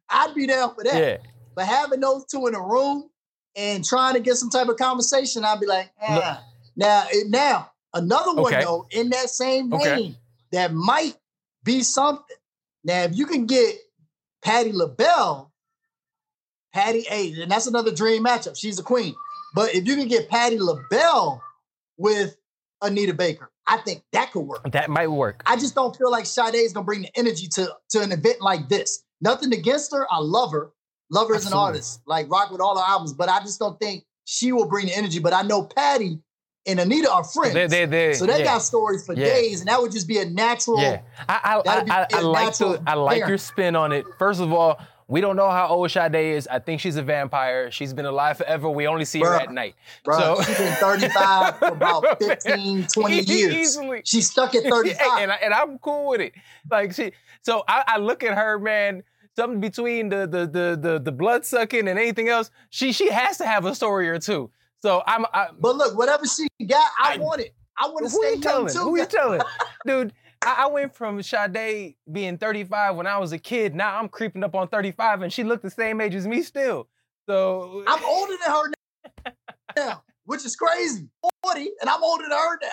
[0.09, 0.95] I'd be down for that.
[0.95, 1.17] Yeah.
[1.55, 3.09] But having those two in a room
[3.55, 6.43] and trying to get some type of conversation, I'd be like, ah.
[6.75, 8.63] Now, now another one okay.
[8.63, 10.15] though in that same vein okay.
[10.51, 11.15] that might
[11.63, 12.37] be something.
[12.83, 13.75] Now, if you can get
[14.43, 15.51] Patti LaBelle,
[16.73, 18.57] Patty A, and that's another dream matchup.
[18.57, 19.15] She's a queen.
[19.55, 21.41] But if you can get Patti LaBelle
[21.97, 22.35] with
[22.81, 24.71] Anita Baker, I think that could work.
[24.71, 25.41] That might work.
[25.45, 28.41] I just don't feel like Sade is gonna bring the energy to, to an event
[28.41, 29.03] like this.
[29.21, 30.05] Nothing against her.
[30.11, 30.71] I love her.
[31.11, 32.01] Love her as an artist.
[32.05, 33.13] Like rock with all her albums.
[33.13, 35.19] But I just don't think she will bring the energy.
[35.19, 36.19] But I know Patti
[36.67, 37.53] and Anita are friends.
[37.53, 38.45] They, they, they, so they yeah.
[38.45, 39.25] got stories for yeah.
[39.25, 40.81] days, and that would just be a natural.
[40.81, 44.05] Yeah, I I, I, I like to I like your spin on it.
[44.17, 46.47] First of all, we don't know how old Sade is.
[46.47, 47.69] I think she's a vampire.
[47.71, 48.69] She's been alive forever.
[48.69, 49.75] We only see bruh, her at night.
[50.03, 53.53] Bruh, so she's been 35 for about 15, 20 years.
[53.53, 54.01] Easily.
[54.03, 55.19] She's stuck at 35.
[55.19, 56.33] and, I, and I'm cool with it.
[56.69, 59.03] Like she, so I, I look at her, man
[59.35, 63.37] something between the the the the, the blood sucking and anything else, she she has
[63.37, 64.49] to have a story or two.
[64.81, 65.25] So I'm.
[65.33, 67.53] I, but look, whatever she got, I, I want it.
[67.77, 68.79] I want to stay young too.
[68.79, 69.41] Who you telling,
[69.85, 70.13] dude?
[70.45, 73.75] I, I went from Sade being 35 when I was a kid.
[73.75, 76.87] Now I'm creeping up on 35, and she looked the same age as me still.
[77.27, 79.33] So I'm older than her
[79.75, 81.09] now, which is crazy.
[81.43, 82.69] 40, and I'm older than her now.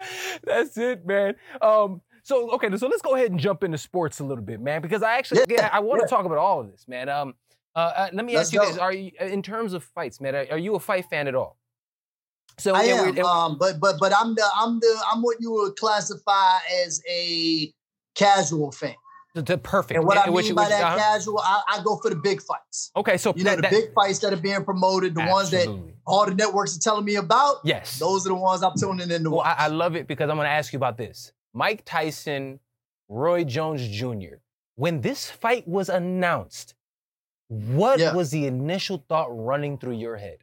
[0.44, 1.34] That's it, man.
[1.60, 4.82] Um, so okay, so let's go ahead and jump into sports a little bit, man,
[4.82, 6.16] because I actually yeah, I want to yeah.
[6.16, 7.08] talk about all of this, man.
[7.08, 7.34] Um,
[7.74, 8.66] uh, uh, let me Let's ask you go.
[8.66, 10.34] this: Are you, in terms of fights, man?
[10.34, 11.58] Are, are, you a fight fan at all?
[12.58, 15.52] So I am, and, um, but but but I'm the I'm the I'm what you
[15.52, 17.72] would classify as a
[18.14, 18.94] casual fan.
[19.34, 19.96] The, perfect.
[19.96, 20.96] And what I mean which, by which, that uh-huh.
[20.98, 22.90] casual, I, I, go for the big fights.
[22.96, 25.66] Okay, so you know that, the big fights that are being promoted, the absolutely.
[25.68, 27.56] ones that all the networks are telling me about.
[27.62, 30.28] Yes, those are the ones I'm tuning in to well, I, I love it because
[30.28, 32.58] I'm going to ask you about this: Mike Tyson,
[33.08, 34.38] Roy Jones Jr.
[34.74, 36.74] When this fight was announced,
[37.48, 38.14] what yeah.
[38.14, 40.38] was the initial thought running through your head?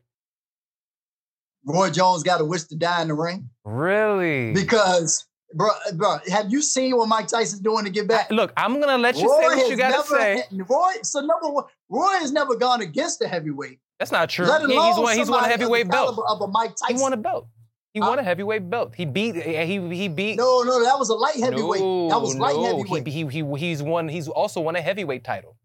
[1.65, 3.49] Roy Jones got a wish to die in the ring.
[3.63, 4.53] Really?
[4.53, 8.29] Because, bro, bro, have you seen what Mike Tyson's doing to get back?
[8.31, 10.43] Look, I'm gonna let you Roy say what you gotta never, say.
[10.51, 13.79] Roy, so number one, Roy has never gone against a heavyweight.
[13.99, 14.45] That's not true.
[14.45, 15.17] Let alone he's won.
[15.17, 16.19] He's won a heavyweight belt.
[16.27, 16.97] Of a Mike Tyson.
[16.97, 17.47] He won a belt.
[17.93, 18.93] He won a heavyweight belt.
[18.93, 19.37] He beat.
[19.37, 20.35] Eh, eh, he he beat.
[20.35, 21.79] No, no, that was a light heavyweight.
[21.79, 22.65] No, that was light no.
[22.65, 23.07] heavyweight.
[23.07, 24.09] He, he he he's won.
[24.09, 25.55] He's also won a heavyweight title.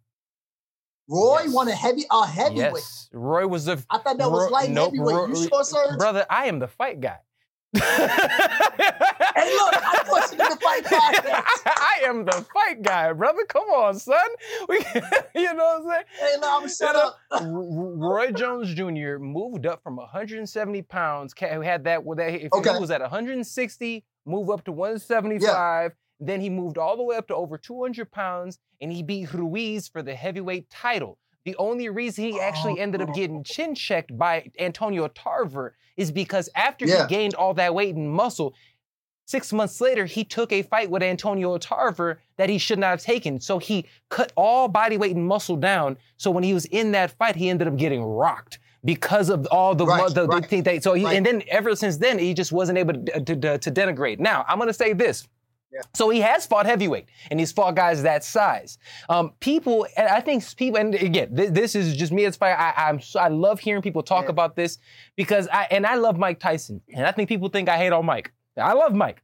[1.11, 1.53] Roy yes.
[1.53, 2.73] won a heavy a heavyweight.
[2.75, 3.09] Yes.
[3.12, 3.83] Roy was the.
[3.90, 5.16] I thought that was light nope, heavyweight.
[5.16, 5.96] Roy, you sure, sir?
[5.96, 7.18] Brother, I am the fight guy.
[7.73, 11.62] hey, look, I want you to fight podcast.
[11.66, 13.44] I am the fight guy, brother.
[13.49, 14.18] Come on, son.
[14.68, 14.79] We,
[15.35, 16.05] you know what I'm saying?
[16.18, 17.18] Hey, no, I'm shut up.
[17.44, 19.18] Roy Jones Jr.
[19.18, 21.35] moved up from 170 pounds.
[21.38, 22.44] Who had that that.
[22.44, 22.73] If okay.
[22.73, 25.42] he was at 160, move up to 175.
[25.42, 25.88] Yeah.
[26.20, 29.88] Then he moved all the way up to over 200 pounds and he beat Ruiz
[29.88, 31.18] for the heavyweight title.
[31.44, 32.83] The only reason he actually oh.
[32.83, 37.02] ended up getting chin checked by Antonio Tarver is because after yeah.
[37.02, 38.54] he gained all that weight and muscle,
[39.24, 43.02] six months later, he took a fight with Antonio Tarver that he should not have
[43.02, 43.40] taken.
[43.40, 45.96] So he cut all body weight and muscle down.
[46.18, 49.74] So when he was in that fight, he ended up getting rocked because of all
[49.74, 50.48] the right, the, right.
[50.48, 51.16] the, the, so he, right.
[51.16, 54.18] and then ever since then he just wasn't able to, to, to denigrate.
[54.18, 55.26] Now I'm gonna say this.
[55.94, 58.78] So he has fought heavyweight, and he's fought guys that size.
[59.09, 62.54] Um, people, and I think people, and again, th- this is just me as fight.
[62.54, 64.30] I, am I love hearing people talk yeah.
[64.30, 64.78] about this
[65.16, 68.04] because I and I love Mike Tyson, and I think people think I hate on
[68.04, 68.33] Mike.
[68.56, 69.22] I love Mike.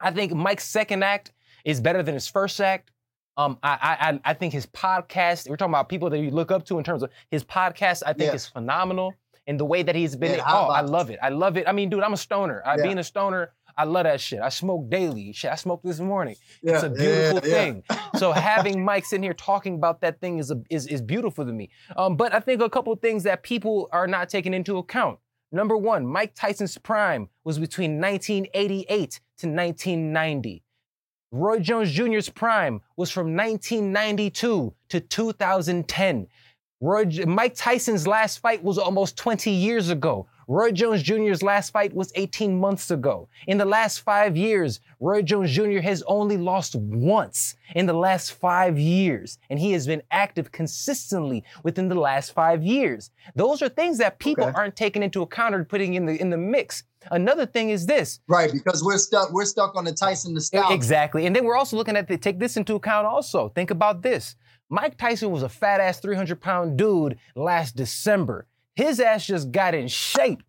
[0.00, 1.32] I think Mike's second act
[1.64, 2.90] is better than his first act.
[3.36, 5.48] Um, I, I I think his podcast.
[5.48, 8.02] We're talking about people that you look up to in terms of his podcast.
[8.06, 8.34] I think yeah.
[8.34, 9.14] is phenomenal,
[9.46, 10.36] and the way that he's been.
[10.36, 11.18] Yeah, oh, I love it.
[11.22, 11.66] I love it.
[11.66, 12.62] I mean, dude, I'm a stoner.
[12.64, 14.40] I, being a stoner I love that shit.
[14.40, 15.32] I smoke daily.
[15.32, 16.36] Shit, I smoked this morning.
[16.62, 17.82] Yeah, it's a beautiful yeah, thing.
[18.16, 21.52] So having Mike sitting here talking about that thing is a, is is beautiful to
[21.52, 21.70] me.
[21.96, 25.18] Um, but I think a couple things that people are not taking into account.
[25.50, 30.62] Number one, Mike Tyson's prime was between 1988 to 1990.
[31.30, 36.28] Roy Jones Jr.'s prime was from 1992 to 2010.
[36.80, 40.26] Roy, Mike Tyson's last fight was almost 20 years ago.
[40.48, 43.28] Roy Jones Jr.'s last fight was 18 months ago.
[43.46, 45.80] In the last five years, Roy Jones Jr.
[45.80, 51.44] has only lost once in the last five years, and he has been active consistently
[51.62, 53.10] within the last five years.
[53.34, 54.54] Those are things that people okay.
[54.54, 56.84] aren't taking into account or putting in the in the mix.
[57.10, 58.20] Another thing is this.
[58.28, 60.74] Right, because we're stuck, we're stuck on the Tyson nostalgia.
[60.74, 61.26] Exactly.
[61.26, 63.50] And then we're also looking at the take this into account also.
[63.50, 64.36] Think about this.
[64.70, 68.46] Mike Tyson was a fat ass 300 pound dude last December.
[68.76, 70.42] His ass just got in shape.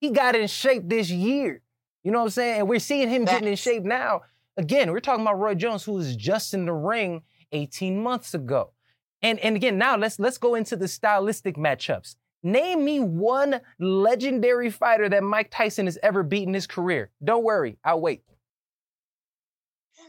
[0.00, 1.62] He got in shape this year.
[2.02, 2.60] You know what I'm saying?
[2.60, 4.22] And we're seeing him getting in shape now.
[4.56, 8.72] Again, we're talking about Roy Jones, who was just in the ring 18 months ago.
[9.20, 12.14] And, and again, now let's let's go into the stylistic matchups.
[12.42, 17.10] Name me one legendary fighter that Mike Tyson has ever beaten in his career.
[17.22, 18.22] Don't worry, I'll wait.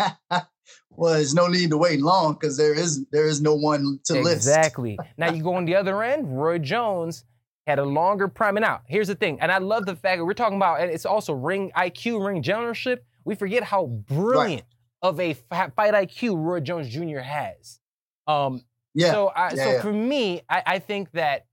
[0.90, 4.18] well, there's no need to wait long because there is there is no one to
[4.18, 4.24] exactly.
[4.24, 4.36] list.
[4.36, 4.98] Exactly.
[5.16, 7.24] now you go on the other end, Roy Jones
[7.66, 8.56] had a longer prime.
[8.56, 10.90] And now, here's the thing, and I love the fact that we're talking about, and
[10.90, 13.04] it's also ring IQ, ring generalship.
[13.24, 15.08] We forget how brilliant right.
[15.08, 17.18] of a fight IQ Roy Jones Jr.
[17.18, 17.80] has.
[18.26, 18.62] Um,
[18.94, 19.10] yeah.
[19.10, 19.82] So, I, yeah, so yeah.
[19.82, 21.46] for me, I, I, think that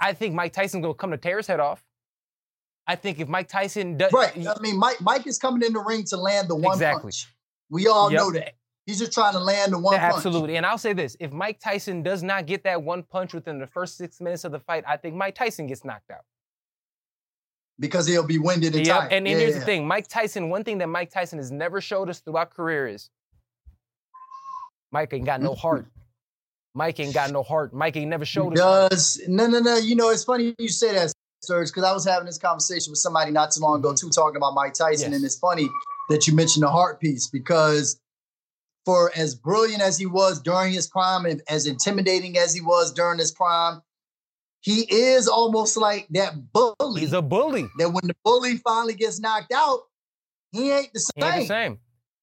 [0.00, 1.82] I think Mike Tyson's gonna come to tear his head off.
[2.86, 4.32] I think if Mike Tyson does, right.
[4.36, 7.02] I mean, Mike Mike is coming in the ring to land the one exactly.
[7.02, 7.26] punch.
[7.70, 8.20] We all yep.
[8.20, 8.54] know that.
[8.88, 10.24] He's just trying to land the one yeah, punch.
[10.24, 10.56] Absolutely.
[10.56, 13.66] And I'll say this if Mike Tyson does not get that one punch within the
[13.66, 16.24] first six minutes of the fight, I think Mike Tyson gets knocked out.
[17.78, 19.00] Because he'll be winded and yep.
[19.00, 19.12] tired.
[19.12, 19.58] And, and yeah, here's yeah.
[19.58, 22.88] the thing Mike Tyson, one thing that Mike Tyson has never showed us throughout career
[22.88, 23.10] is
[24.90, 25.84] Mike ain't got no heart.
[26.74, 27.74] Mike ain't got no heart.
[27.74, 29.16] Mike ain't never showed he us.
[29.16, 29.76] Does no no no?
[29.76, 31.12] You know it's funny you say that,
[31.44, 34.38] Serg, because I was having this conversation with somebody not too long ago too, talking
[34.38, 35.16] about Mike Tyson, yes.
[35.16, 35.68] and it's funny
[36.08, 38.00] that you mentioned the heart piece because
[38.88, 42.90] for as brilliant as he was during his prime and as intimidating as he was
[42.90, 43.82] during his prime,
[44.60, 47.02] he is almost like that bully.
[47.02, 47.68] He's a bully.
[47.76, 49.80] That when the bully finally gets knocked out,
[50.52, 51.12] he ain't the same.
[51.16, 51.78] He ain't the same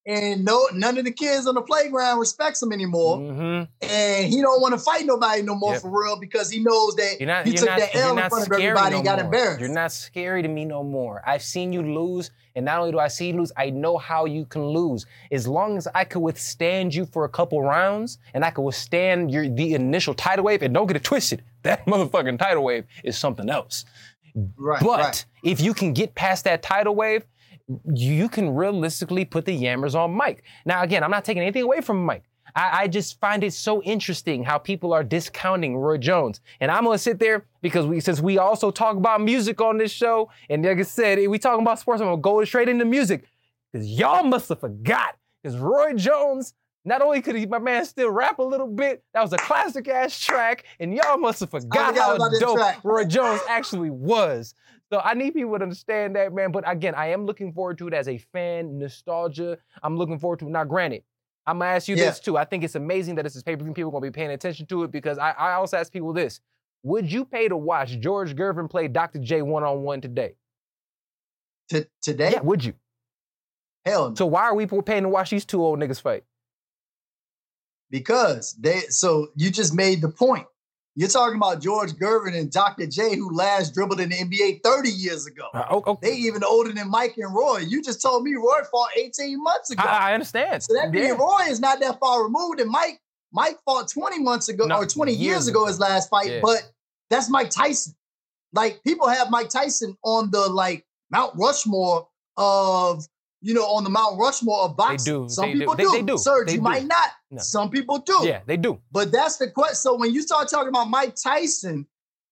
[0.05, 3.17] and no none of the kids on the playground respects him anymore.
[3.17, 3.63] Mm-hmm.
[3.81, 5.81] And he don't want to fight nobody no more yep.
[5.81, 8.51] for real because he knows that not, he took not, that L in front of
[8.53, 9.25] everybody no and got more.
[9.25, 9.59] embarrassed.
[9.59, 11.23] You're not scary to me no more.
[11.25, 14.25] I've seen you lose, and not only do I see you lose, I know how
[14.25, 15.07] you can lose.
[15.31, 19.31] As long as I could withstand you for a couple rounds, and I could withstand
[19.31, 23.17] your the initial tidal wave, and don't get it twisted, that motherfucking tidal wave is
[23.17, 23.85] something else.
[24.57, 25.25] Right, but right.
[25.43, 27.25] if you can get past that tidal wave,
[27.93, 30.43] you can realistically put the yammers on Mike.
[30.65, 32.23] Now, again, I'm not taking anything away from Mike.
[32.55, 36.41] I, I, just find it so interesting how people are discounting Roy Jones.
[36.59, 39.91] And I'm gonna sit there because we since we also talk about music on this
[39.91, 43.25] show, and like I said, we talking about sports, I'm gonna go straight into music.
[43.71, 45.17] Because y'all must have forgot.
[45.41, 46.53] Because Roy Jones,
[46.85, 49.87] not only could he, my man still rap a little bit, that was a classic
[49.87, 54.53] ass track, and y'all must have forgot how dope Roy Jones actually was.
[54.91, 56.51] So I need people to understand that, man.
[56.51, 59.57] But again, I am looking forward to it as a fan, nostalgia.
[59.81, 60.51] I'm looking forward to it.
[60.51, 61.03] Now, granted,
[61.47, 62.05] I'm gonna ask you yeah.
[62.05, 62.37] this too.
[62.37, 63.73] I think it's amazing that this is pay per view.
[63.73, 66.39] People are gonna be paying attention to it because I, I also ask people this:
[66.83, 69.19] Would you pay to watch George Gervin play Dr.
[69.19, 70.35] J one on one today?
[71.69, 72.31] T- today?
[72.33, 72.73] Yeah, would you?
[73.85, 74.09] Hell.
[74.09, 74.15] No.
[74.15, 76.23] So why are we paying to watch these two old niggas fight?
[77.89, 78.81] Because they.
[78.89, 80.47] So you just made the point.
[80.97, 82.87] You're talking about George Gervin and Dr.
[82.87, 85.47] J, who last dribbled in the NBA 30 years ago.
[85.53, 86.09] Uh, okay.
[86.09, 87.59] They even older than Mike and Roy.
[87.59, 89.83] You just told me Roy fought 18 months ago.
[89.83, 90.63] I, I understand.
[90.63, 93.01] So that means Roy is not that far removed, and Mike
[93.33, 96.31] Mike fought 20 months ago no, or 20 years, years ago, ago his last fight.
[96.31, 96.39] Yeah.
[96.41, 96.71] But
[97.09, 97.93] that's Mike Tyson.
[98.53, 103.05] Like people have Mike Tyson on the like Mount Rushmore of
[103.45, 105.13] you know, on the Mount Rushmore of boxing.
[105.13, 105.29] They do.
[105.29, 105.83] Some they people do.
[105.83, 105.91] do.
[105.91, 106.13] They, they do.
[106.15, 106.63] Serg, they you do.
[106.63, 107.11] might not.
[107.29, 107.41] No.
[107.43, 108.21] Some people do.
[108.23, 108.81] Yeah, they do.
[108.91, 109.75] But that's the question.
[109.75, 111.85] So when you start talking about Mike Tyson,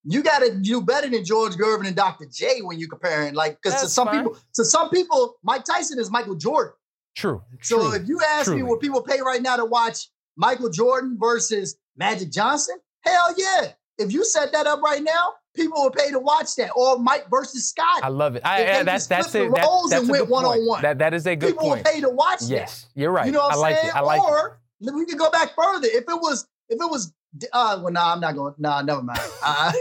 [0.03, 2.25] you got to do better than George Gervin and Dr.
[2.25, 3.35] J when you comparing.
[3.35, 4.23] Like, because to some fine.
[4.23, 6.73] people, to some people, Mike Tyson is Michael Jordan.
[7.15, 7.43] True.
[7.61, 7.93] So True.
[7.93, 8.63] if you ask Truly.
[8.63, 13.73] me what people pay right now to watch Michael Jordan versus Magic Johnson, hell yeah.
[13.99, 16.71] If you set that up right now, people would pay to watch that.
[16.75, 18.03] Or Mike versus Scott.
[18.03, 18.45] I love it.
[18.45, 19.53] I, yeah, that's that's it.
[19.53, 20.81] That, that's and went one on one.
[20.81, 21.85] That that is a good people point.
[21.85, 22.53] People would pay to watch yes, that.
[22.53, 23.25] Yes, you're right.
[23.25, 23.87] You know what I'm like saying?
[23.87, 23.95] It.
[23.95, 24.93] I like or it.
[24.93, 25.87] we could go back further.
[25.87, 27.13] If it was if it was
[27.51, 29.19] uh well no, nah, I'm not going nah, never mind.
[29.43, 29.71] uh,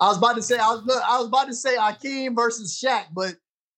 [0.00, 3.06] I was about to say I was I was about to say Akeem versus Shaq,
[3.12, 3.36] but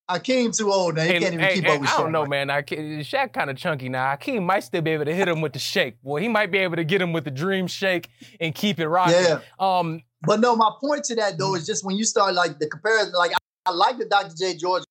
[0.08, 1.02] Akeem too old now.
[1.02, 1.98] He hey, can't even hey, keep hey, up with Shaq.
[1.98, 2.48] I don't know, man.
[2.48, 4.14] Akeem, Shaq kind of chunky now.
[4.14, 5.96] Akeem might still be able to hit him with the shake.
[6.02, 8.88] Well, he might be able to get him with the dream shake and keep it
[8.88, 9.14] rocking.
[9.14, 9.40] Yeah.
[9.58, 11.58] Um, But no, my point to that though mm.
[11.58, 14.34] is just when you start like the comparison, like I, I like the Dr.
[14.38, 14.56] J.
[14.56, 14.84] George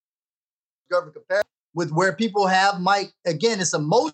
[0.92, 3.12] Gervin comparison with where people have Mike.
[3.26, 4.14] Again, it's emotional.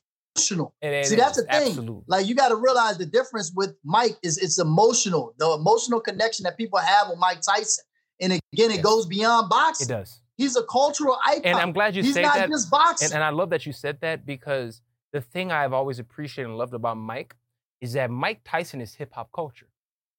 [0.82, 1.68] It See, that's the thing.
[1.68, 2.04] absolutely.
[2.08, 5.34] Like you got to realize the difference with Mike is it's emotional.
[5.38, 7.84] The emotional connection that people have with Mike Tyson,
[8.20, 8.84] and again, it Yes.
[8.84, 9.86] goes beyond boxing.
[9.88, 10.22] It does.
[10.38, 11.42] He's a cultural icon.
[11.46, 12.50] And I'm glad you He's say not that.
[12.50, 13.08] just boxing.
[13.08, 16.58] And, and I love that you said that because the thing I've always appreciated and
[16.58, 17.36] loved about Mike
[17.80, 19.68] is that Mike Tyson is hip hop culture.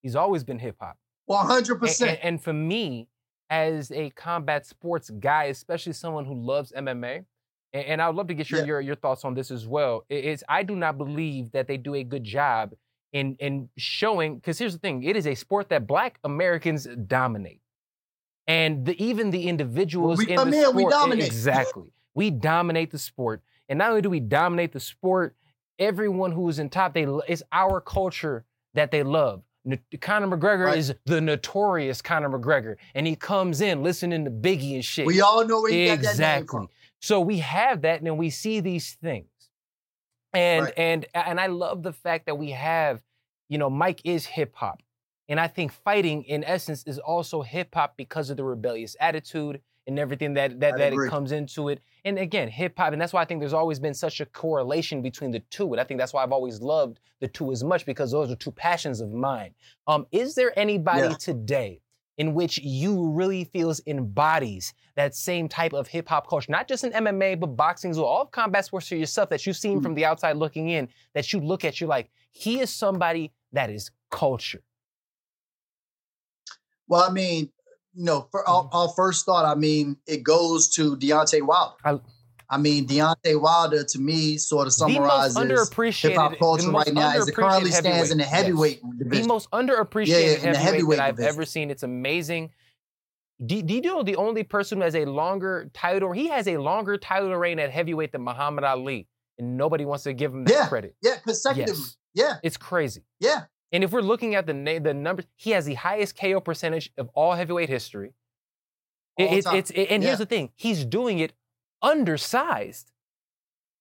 [0.03, 0.97] He's always been hip hop.
[1.27, 2.11] One hundred And, percent.
[2.13, 3.09] and- and for me,
[3.51, 7.25] as a combat sports guy, especially someone who loves MMA,
[7.73, 8.67] and, and I would love to get your, Yeah.
[8.67, 10.05] your your thoughts on this as well.
[10.09, 12.73] Is I do not believe that they do a good job
[13.13, 14.37] in in showing.
[14.37, 17.61] Because here's the thing: it is a sport that Black Americans dominate,
[18.47, 21.27] and the, even the individuals we in come the in, sport we dominate.
[21.27, 21.93] exactly.
[22.15, 25.35] We dominate the sport, and not only do we dominate the sport,
[25.79, 29.43] everyone who is in top, they it's our culture that they love.
[30.01, 30.79] Conor McGregor Right.
[30.79, 35.07] is the notorious Conor McGregor, and he comes in listening to Biggie and shit.
[35.07, 36.67] we all know where he got that name exactly.
[37.01, 39.29] So we have that, and then we see these things,
[40.33, 40.75] and Right.
[40.77, 43.03] and and I love the fact that we have,
[43.49, 44.83] you know, Mike is hip hop,
[45.29, 49.61] and I think fighting in essence is also hip hop because of the rebellious attitude
[49.87, 51.81] and everything that that, I that it comes into it.
[52.05, 55.03] And again, hip hop, and that's why I think there's always been such a correlation
[55.03, 57.87] between the two, and I think that's why I've always loved the two as much
[57.87, 59.55] because those are two passions of mine.
[59.87, 61.15] Um, is there anybody Yeah.
[61.15, 61.81] today?
[62.19, 66.85] in which you really feels embodies that same type of hip hop culture, not just
[66.85, 69.79] in MMA, but boxing as well, all of combat sports for yourself that you've seen
[69.81, 69.83] Mm.
[69.83, 73.71] from the outside looking in, that you look at, you're like, he is somebody that
[73.71, 74.63] is culture.
[76.87, 77.51] Well, I mean,
[77.95, 81.75] you know, for our, our first thought, I mean, it goes to Deontay Wilder.
[81.85, 82.01] I-
[82.51, 86.71] I, mean, Deontay Wilder to me sort of The most summarizes underappreciated hip hop culture
[86.71, 88.81] right now as it currently stands in the heavyweight.
[88.85, 88.93] Yes.
[88.99, 89.23] division.
[89.23, 91.35] The most underappreciated Yeah, yeah, heavyweight, heavyweight that I've division.
[91.35, 91.71] ever seen.
[91.71, 92.51] It's amazing.
[93.47, 96.13] Do, do you know the only person who has a longer title?
[96.13, 100.13] He has a longer title reign at heavyweight than Muhammad Ali, and nobody wants to
[100.13, 100.69] give him that Yeah.
[100.69, 100.95] credit.
[101.03, 101.73] yeah, consecutively.
[101.81, 101.97] Yes.
[102.15, 103.05] Yeah, It's crazy.
[103.19, 103.45] yeah.
[103.73, 107.09] And if we're looking at the the numbers, he has the highest KO percentage of
[107.15, 108.13] all heavyweight history.
[109.19, 110.11] It- All it's, it's it- and Yeah.
[110.11, 111.33] here's the thing: he's doing it
[111.81, 112.91] undersized.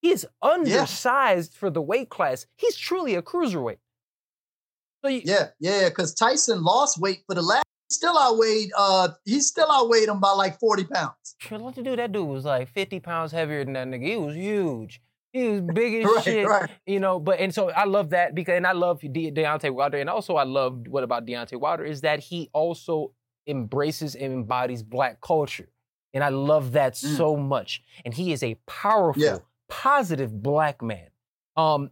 [0.02, 2.48] He is undersized for the weight class.
[2.56, 3.78] He's truly a cruiserweight.
[5.04, 7.66] So you, Yeah, yeah, because Tyson lost weight for the last.
[7.90, 8.72] Still outweighed.
[8.78, 11.36] Uh, he still outweighed him by like forty pounds.
[11.50, 11.96] What to do?
[11.96, 14.06] That dude was like 50 pounds heavier than that nigga.
[14.06, 15.02] He was huge.
[15.34, 16.48] He was big as Right, shit.
[16.48, 16.70] right.
[16.86, 19.98] You know, but and so I love that because and I love De- Deontay Wilder.
[20.00, 23.14] And also I love what about Deontay Wilder is that he also
[23.48, 25.70] embraces and embodies black culture.
[26.14, 27.16] And I love that Mm.
[27.18, 27.82] so much.
[28.04, 29.38] And he is a powerful, Yeah.
[29.70, 31.08] positive black man.
[31.56, 31.92] Um,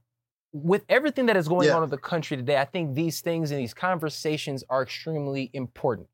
[0.52, 1.78] with everything that is going Yeah.
[1.78, 6.10] on in the country today, I think these things and these conversations are extremely important.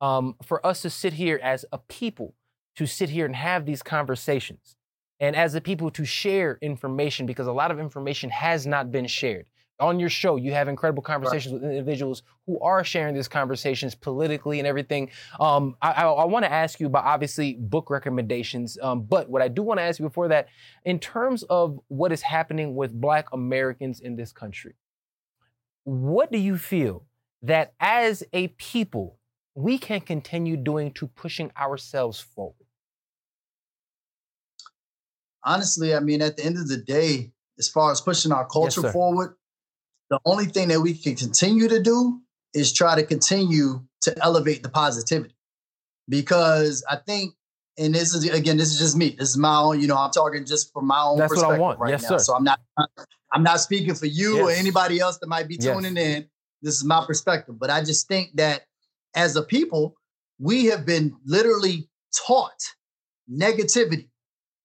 [0.00, 2.34] Um, for us to sit here as a people,
[2.76, 4.76] to sit here and have these conversations,
[5.20, 9.06] and as a people to share information, because a lot of information has not been
[9.06, 9.46] shared.
[9.80, 14.58] On your show, you have incredible conversations with individuals who are sharing these conversations politically
[14.58, 15.08] and everything.
[15.38, 19.40] Um, I, I, I want to ask you about obviously book recommendations, um, but what
[19.40, 20.48] I do want to ask you before that,
[20.84, 24.74] in terms of what is happening with Black Americans in this country,
[25.84, 27.06] what do you feel
[27.42, 29.20] that as a people
[29.54, 32.57] we can continue doing to pushing ourselves forward?
[35.48, 38.82] Honestly, I mean, at the end of the day, as far as pushing our culture
[38.82, 38.92] sir.
[38.92, 39.34] forward,
[40.10, 42.20] the only thing that we can continue to do
[42.52, 45.34] is try to continue to elevate the positivity.
[46.06, 47.32] Because I think,
[47.78, 49.16] and this is again, this is just me.
[49.18, 51.48] This is my own, you know, I'm talking just from my own That's what I
[51.48, 51.80] perspective want.
[51.80, 52.08] right Yes, now.
[52.08, 52.18] sir.
[52.18, 52.60] So I'm not
[53.32, 55.64] I'm not speaking for you or anybody else that might be Yes.
[55.64, 56.28] tuning in.
[56.60, 57.58] This is my perspective.
[57.58, 58.66] But I just think that
[59.14, 59.94] as a people,
[60.38, 61.88] we have been literally
[62.26, 62.60] taught
[63.30, 64.08] negativity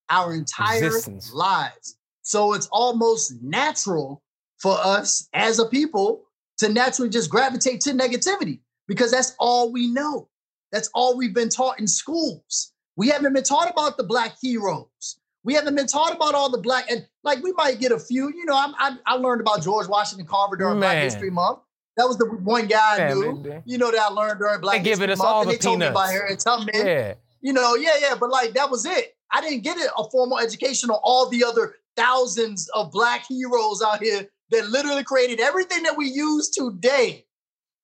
[0.10, 1.34] our entire Existence.
[1.34, 1.98] lives.
[2.22, 4.22] So it's almost natural
[4.60, 6.24] for us as a people
[6.58, 10.30] to naturally just gravitate to negativity because that's all we know.
[10.72, 12.72] That's all we've been taught in schools.
[12.96, 15.20] We haven't been taught about the black heroes.
[15.44, 18.30] We haven't been taught about all the black and like we might get a few.
[18.30, 21.60] You know, I'm, I, I learned about George Washington Carver during Black History Month.
[21.98, 23.22] That was the one guy I knew.
[23.34, 23.64] man, man.
[23.66, 25.54] You know that I learned during Black They giving History us Month, all and the
[25.54, 26.14] they told me about peanuts.
[26.14, 26.88] Harriet Tubman.
[26.88, 27.14] Yeah.
[27.42, 29.16] You know, yeah, yeah, but like that was it.
[29.34, 34.02] I didn't get a formal education on all the other thousands of black heroes out
[34.02, 37.26] here that literally created everything that we use today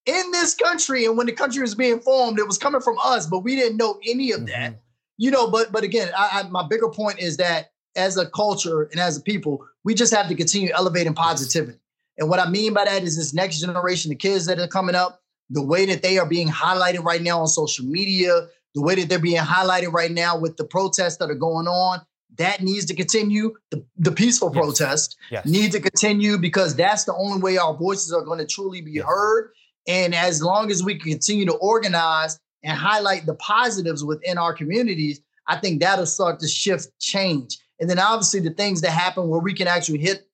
[0.05, 1.05] in this country.
[1.05, 3.77] And when the country was being formed, it was coming from us, but we didn't
[3.77, 4.73] know any of that.
[4.73, 4.77] Mhm.
[5.17, 8.83] You know, but but again, I, I, my bigger point is that as a culture
[8.83, 11.79] and as a people, we just have to continue elevating positivity.
[12.17, 14.95] And what I mean by that is this next generation, the kids that are coming
[14.95, 18.47] up, the way that they are being highlighted right now on social media,
[18.79, 21.99] the way that they're being highlighted right now with the protests that are going on,
[22.37, 23.53] that needs to continue.
[23.71, 24.63] The, the peaceful yes.
[24.63, 25.45] protest yes.
[25.45, 28.91] needs to continue because that's the only way our voices are going to truly be
[28.91, 29.05] yes.
[29.05, 29.51] heard.
[29.87, 35.19] And as long as we continue to organize and highlight the positives within our communities,
[35.47, 37.57] I think that'll start to shift change.
[37.81, 40.25] And then obviously the things that happen where we can actually hit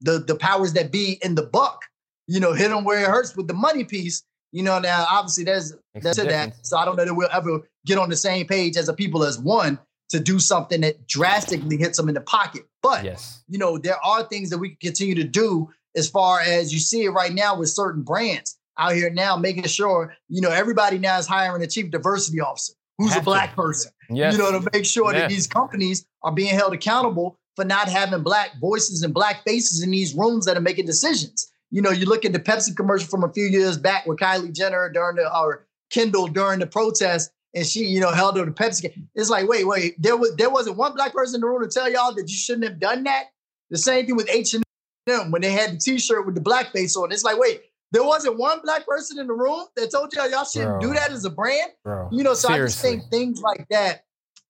[0.00, 1.84] the, the powers that be in the buck,
[2.26, 4.22] you know, hit them where it hurts with the money piece.
[4.52, 6.54] You know, now obviously there's there's that.
[6.64, 9.24] So I don't know that we'll ever get on the same page as a people
[9.24, 9.78] as one
[10.10, 12.62] to do something that drastically hits them in the pocket.
[12.82, 13.42] But yes.
[13.48, 16.78] you know, there are things that we can continue to do as far as you
[16.78, 20.98] see it right now with certain brands out here now, making sure, you know, everybody
[20.98, 23.56] now is hiring a chief diversity officer who's Have a black to.
[23.56, 23.92] person.
[24.10, 24.34] Yes.
[24.34, 25.22] You know, to make sure yes.
[25.22, 29.82] that these companies are being held accountable for not having black voices and black faces
[29.82, 31.51] in these rooms that are making decisions.
[31.72, 34.52] You know, you look at the Pepsi commercial from a few years back with Kylie
[34.52, 38.52] Jenner during the or Kendall during the protest, and she, you know, held up the
[38.52, 38.92] Pepsi.
[39.14, 41.68] It's like, wait, wait, there was there wasn't one black person in the room to
[41.68, 43.30] tell y'all that you shouldn't have done that.
[43.70, 44.62] The same thing with H and
[45.08, 47.10] M when they had the T-shirt with the black face on.
[47.10, 50.44] It's like, wait, there wasn't one black person in the room that told y'all y'all
[50.44, 50.80] shouldn't Bro.
[50.80, 51.70] do that as a brand.
[51.84, 52.10] Bro.
[52.12, 52.90] You know, so Seriously.
[52.90, 54.04] I just think things like that.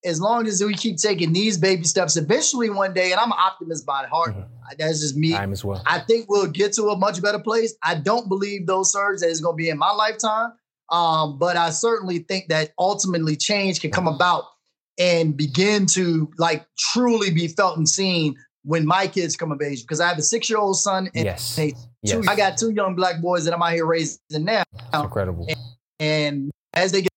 [0.05, 3.39] As long as we keep taking these baby steps, eventually one day, and I'm an
[3.39, 4.31] optimist by heart.
[4.31, 4.43] Mm-hmm.
[4.79, 5.35] That's just me.
[5.35, 5.83] I'm as well.
[5.87, 7.75] I think we'll get to a much better place.
[7.85, 10.53] I don't believe those surges that is going to be in my lifetime.
[10.91, 14.45] Um, but I certainly think that ultimately change can come about
[14.99, 18.35] and begin to like truly be felt and seen
[18.65, 21.25] when my kids come of age because I have a six year old son and
[21.25, 21.57] yes.
[21.57, 21.73] Two,
[22.03, 22.29] yes.
[22.29, 24.63] I got two young black boys that I'm out here raising now.
[24.91, 25.47] That's incredible.
[25.49, 25.59] And,
[26.01, 27.11] and, as they get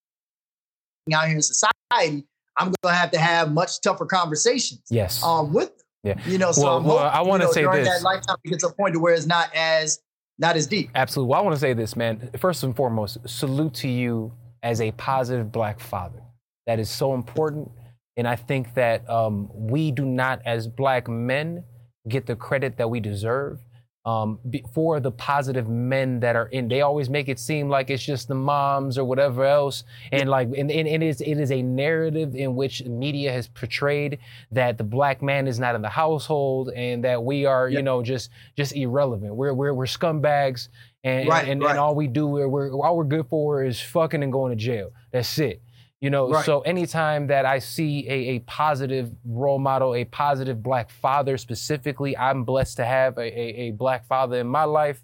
[1.13, 2.27] out here in society,
[2.57, 4.81] I'm going to have to have much tougher conversations.
[4.89, 5.23] Yes.
[5.23, 5.85] Um, with them.
[6.03, 6.19] Yeah.
[6.27, 7.89] You know, so well, well I want to say during this.
[7.89, 9.99] that lifetime, it gets to a point to where it's not as
[10.37, 10.89] not as deep.
[10.93, 11.31] Absolutely.
[11.31, 12.29] Well, I want to say this, man.
[12.37, 16.21] First and foremost, salute to you as a positive black father.
[16.67, 17.71] That is so important.
[18.17, 21.63] And I think that um, we do not, as black men,
[22.07, 23.64] get the credit that we deserve
[24.05, 24.39] um,
[24.71, 26.67] for the positive men that are in.
[26.67, 30.47] They always make it seem like it's just the moms or whatever else, and like,
[30.55, 34.19] and, and it is it is a narrative in which media has portrayed
[34.51, 37.79] that the black man is not in the household and that we are, yep.
[37.79, 39.35] you know, just just irrelevant.
[39.35, 40.69] We're we're we're scumbags,
[41.03, 41.71] and right, and, right.
[41.71, 44.55] and all we do we're, we're all we're good for is fucking and going to
[44.55, 44.91] jail.
[45.11, 45.61] That's it.
[46.01, 46.45] You know, right.
[46.45, 52.17] so anytime that I see a, a positive role model, a positive black father specifically,
[52.17, 55.01] I'm blessed to have a, a, a black father in my life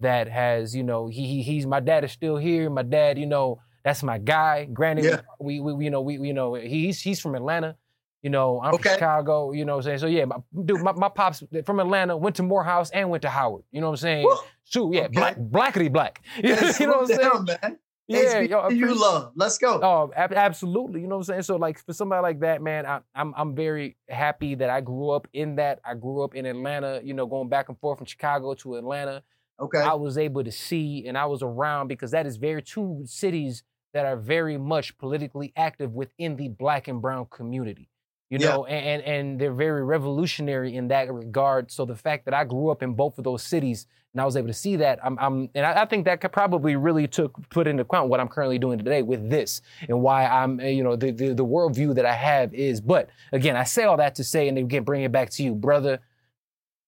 [0.00, 2.68] that has, you know, he, he he's my dad is still here.
[2.68, 4.66] My dad, you know, that's my guy.
[4.66, 5.20] Granted, yeah.
[5.40, 7.76] we, we you know we you know he's he's from Atlanta.
[8.22, 8.90] You know, I'm okay.
[8.90, 9.52] from Chicago.
[9.52, 9.98] You know what I'm saying?
[9.98, 13.28] So yeah, my, dude, my, my pops from Atlanta went to Morehouse and went to
[13.28, 13.64] Howard.
[13.70, 14.24] You know what I'm saying?
[14.24, 14.36] Woo.
[14.64, 15.12] So yeah, okay.
[15.12, 16.24] black blackity black.
[16.42, 17.58] you know what I'm saying?
[17.62, 17.78] man.
[18.06, 19.32] Yeah, yo, you love.
[19.34, 19.80] Let's go.
[19.82, 21.00] Oh, ab- absolutely.
[21.00, 21.42] You know what I'm saying?
[21.42, 25.10] So, like, for somebody like that, man, I, I'm I'm very happy that I grew
[25.10, 25.80] up in that.
[25.84, 27.00] I grew up in Atlanta.
[27.02, 29.22] You know, going back and forth from Chicago to Atlanta.
[29.60, 29.78] Okay.
[29.78, 33.62] I was able to see and I was around because that is very two cities
[33.92, 37.88] that are very much politically active within the black and brown community.
[38.40, 38.74] You know, yeah.
[38.74, 41.70] and and they're very revolutionary in that regard.
[41.70, 44.36] So the fact that I grew up in both of those cities and I was
[44.36, 45.00] able to see that.
[45.04, 48.28] I'm, I'm and I, I, think that probably really took put into account what I'm
[48.28, 51.94] currently doing today with this and why I'm, eh, you know, the, the the worldview
[51.96, 52.80] that I have is.
[52.80, 55.54] But again, I say all that to say, and again, bring it back to you,
[55.54, 56.00] brother.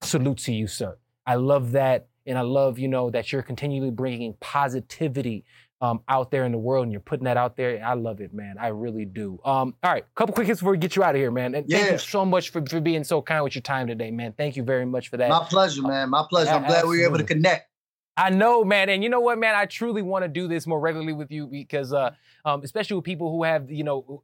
[0.02, 0.96] Salute to you, sir.
[1.26, 5.44] I love that, and I love you know that you're continually bringing positivity
[5.80, 7.82] um, out there in the world and you're putting that out there.
[7.84, 8.56] I love it, man.
[8.58, 9.38] I really do.
[9.44, 11.54] Um, all right, couple quick hits before we get you out of here, man.
[11.54, 11.78] And yeah.
[11.78, 14.32] thank you so much for, for being so kind with your time today, man.
[14.36, 15.28] Thank you very much for that.
[15.28, 16.10] My pleasure, man.
[16.10, 16.50] My pleasure.
[16.50, 17.70] I'm glad we were able to connect.
[18.16, 18.88] I know, man.
[18.88, 19.54] And you know what, man?
[19.54, 22.12] I truly want to do this more regularly with you because, uh,
[22.46, 24.22] um, especially with people who have, you know,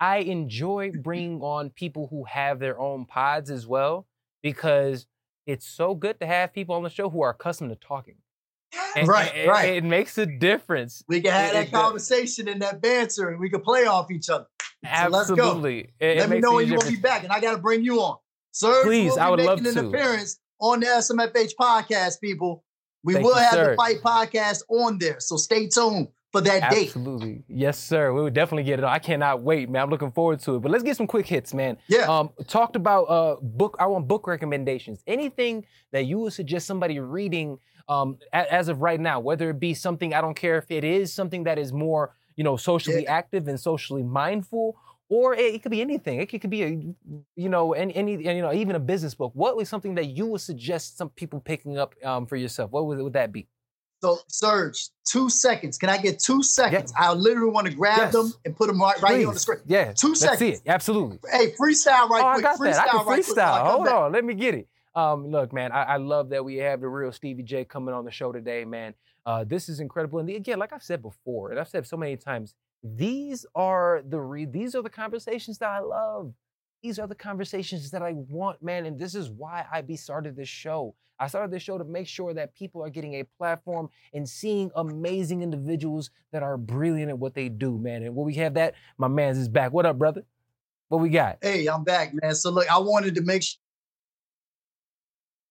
[0.00, 4.06] I enjoy bringing on people who have their own pods as well
[4.42, 5.06] because
[5.46, 8.16] it's so good to have people on the show who are accustomed to talking.
[8.96, 9.74] And, right, and, right.
[9.74, 11.02] It makes a difference.
[11.08, 14.10] We can have it, that it, conversation and that banter, and we can play off
[14.10, 14.46] each other.
[14.84, 15.82] Absolutely.
[15.82, 16.20] So let's go.
[16.20, 18.18] Let me know when you will be back, and I got to bring you on.
[18.52, 19.68] Sir, please, I would love to.
[19.70, 22.64] an appearance on the SMFH podcast, people.
[23.02, 23.70] We Thank will you, have sir.
[23.70, 26.80] the fight podcast on there, so stay tuned for that Absolutely.
[26.80, 26.88] date.
[26.88, 27.44] Absolutely.
[27.48, 28.12] Yes, sir.
[28.12, 28.90] We would definitely get it on.
[28.92, 29.82] I cannot wait, man.
[29.82, 30.60] I'm looking forward to it.
[30.60, 31.76] But let's get some quick hits, man.
[31.88, 32.02] Yeah.
[32.02, 35.02] Um, talked about uh book I want book recommendations.
[35.06, 37.58] Anything that you would suggest somebody reading
[37.90, 41.12] um as of right now, whether it be something I don't care if it is
[41.12, 43.12] something that is more, you know, socially yeah.
[43.12, 44.76] active and socially mindful,
[45.10, 46.20] or it, it, could be anything.
[46.20, 46.68] It could, it could be a,
[47.36, 49.32] you know, any, any, you know, even a business book.
[49.34, 52.70] What was something that you would suggest some people picking up um, for yourself?
[52.70, 53.48] What would, would that be?
[54.02, 55.76] So, Serg, two seconds.
[55.76, 56.94] Can I get two seconds?
[56.96, 57.10] Yeah.
[57.10, 58.12] I literally want to grab Yes.
[58.12, 59.58] them and put them right, right here on the screen.
[59.66, 59.92] Yeah.
[59.92, 60.62] Two Let's see seconds.
[60.64, 60.70] it.
[60.70, 61.18] Absolutely.
[61.30, 62.86] Hey, freestyle right oh, I got freestyle that.
[62.86, 63.36] I can right quick.
[63.36, 63.64] freestyle.
[63.64, 64.12] while Hold on.
[64.12, 64.68] Let me get it.
[64.94, 68.04] Um, look, man, I, I love that we have the real Stevie J coming on
[68.04, 68.94] the show today, man.
[69.24, 70.18] Uh, this is incredible.
[70.18, 74.20] And again, like I've said before, and I've said so many times, these are the
[74.20, 76.32] re- these are the conversations that I love.
[76.82, 78.86] These are the conversations that I want, man.
[78.86, 80.94] And this is why I be started this show.
[81.18, 84.70] I started this show to make sure that people are getting a platform and seeing
[84.74, 88.02] amazing individuals that are brilliant at what they do, man.
[88.02, 89.72] And when we have that, my man's is back.
[89.72, 90.24] What up, brother?
[90.88, 91.36] What we got?
[91.42, 92.34] Hey, I'm back, man.
[92.34, 93.42] So look, I wanted to make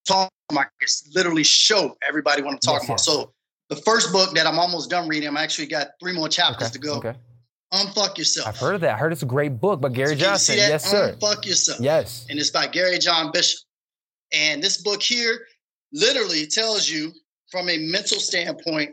[0.09, 3.15] sure talk I can literally show everybody what I'm talking Yes, about.
[3.21, 3.27] yes.
[3.27, 3.33] So
[3.69, 6.79] the first book that I'm almost done reading, I'm actually got three more chapters to
[6.79, 6.95] go.
[6.95, 7.13] Okay.
[7.73, 8.47] Unfuck yourself.
[8.47, 8.95] I've heard of that.
[8.95, 10.57] I heard it's a great book by Gary you Johnson.
[10.57, 11.15] Yes, sir.
[11.19, 11.79] Unfuck yourself.
[11.79, 12.25] Yes.
[12.29, 13.59] and it's by Gary John Bishop.
[14.33, 15.45] And this book here
[15.93, 17.11] literally tells you
[17.51, 18.91] from a mental standpoint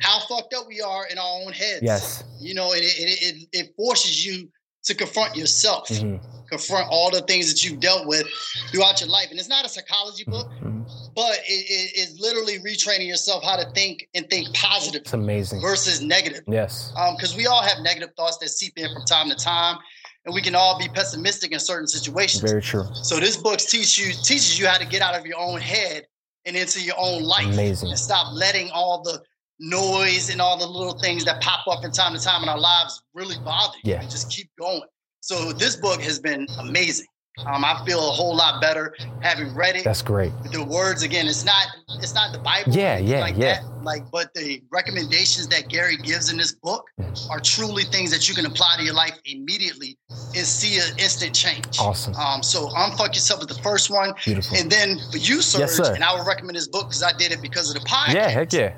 [0.00, 1.82] how fucked up we are in our own heads.
[1.82, 2.24] Yes.
[2.38, 2.88] You know, it, it,
[3.22, 4.48] it, it forces you
[4.84, 8.26] to confront yourself, Mhm, confront all the things that you've dealt with
[8.72, 9.28] throughout your life.
[9.30, 10.84] And it's not a psychology book, mhm.
[11.14, 15.60] but it, it, it's literally retraining yourself how to think and think positive It's amazing.
[15.60, 16.92] versus negative Yes.
[17.16, 19.76] because we all have negative thoughts that seep in from time to time,
[20.24, 22.42] and we can all be pessimistic in certain situations.
[22.42, 22.84] Very true.
[22.94, 26.06] So this book teach you teaches you how to get out of your own head
[26.46, 27.90] and into your own life, Amazing.
[27.90, 29.22] and stop letting all the
[29.60, 32.58] noise and all the little things that pop up from time to time in our
[32.58, 33.92] lives really bother you.
[33.92, 34.00] Yeah.
[34.00, 34.82] And just keep going.
[35.20, 37.06] So this book has been amazing.
[37.46, 39.84] Um, I feel a whole lot better having read it.
[39.84, 40.32] That's great.
[40.52, 41.68] the words again, it's not
[42.00, 42.72] it's not the Bible.
[42.72, 43.60] Yeah, yeah, like yeah.
[43.62, 43.82] That.
[43.84, 46.84] Like, but the recommendations that Gary gives in this book
[47.30, 51.34] are truly things that you can apply to your life immediately and see an instant
[51.34, 51.78] change.
[51.78, 52.14] Awesome.
[52.16, 54.58] Um, so unfuck yourself with the first one, Beautiful.
[54.58, 55.94] and then for you, Serg, Yes, sir.
[55.94, 58.14] and I would recommend this book because I did it because of the podcast.
[58.14, 58.74] Yeah, heck yeah.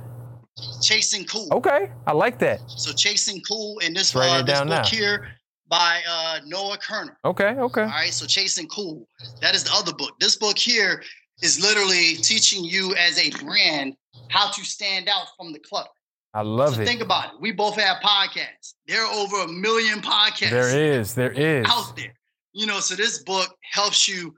[0.82, 1.48] Chasing Cool.
[1.52, 1.90] Okay.
[2.06, 2.60] I like that.
[2.68, 4.84] So Chasing Cool, and this, Let's uh, this book now.
[4.84, 5.28] here
[5.68, 7.18] by uh, Noah Kerner.
[7.24, 7.54] Okay.
[7.56, 7.82] Okay.
[7.82, 9.06] All right, so Chasing Cool.
[9.40, 10.18] That is the other book.
[10.20, 11.02] This book here
[11.42, 13.96] is literally teaching you as a brand
[14.28, 15.88] how to stand out from the clutter.
[16.34, 16.86] I love so it.
[16.86, 17.40] think about it.
[17.40, 18.74] We both have podcasts.
[18.86, 21.14] There are over a million podcasts There is.
[21.14, 21.66] There is.
[21.68, 22.14] out there.
[22.54, 24.34] You know, so this book helps you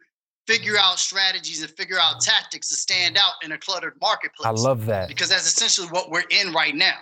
[0.46, 4.46] figure out strategies and figure out tactics to stand out in a cluttered marketplace.
[4.46, 5.08] I love that.
[5.08, 6.96] because that's essentially what we're in right now.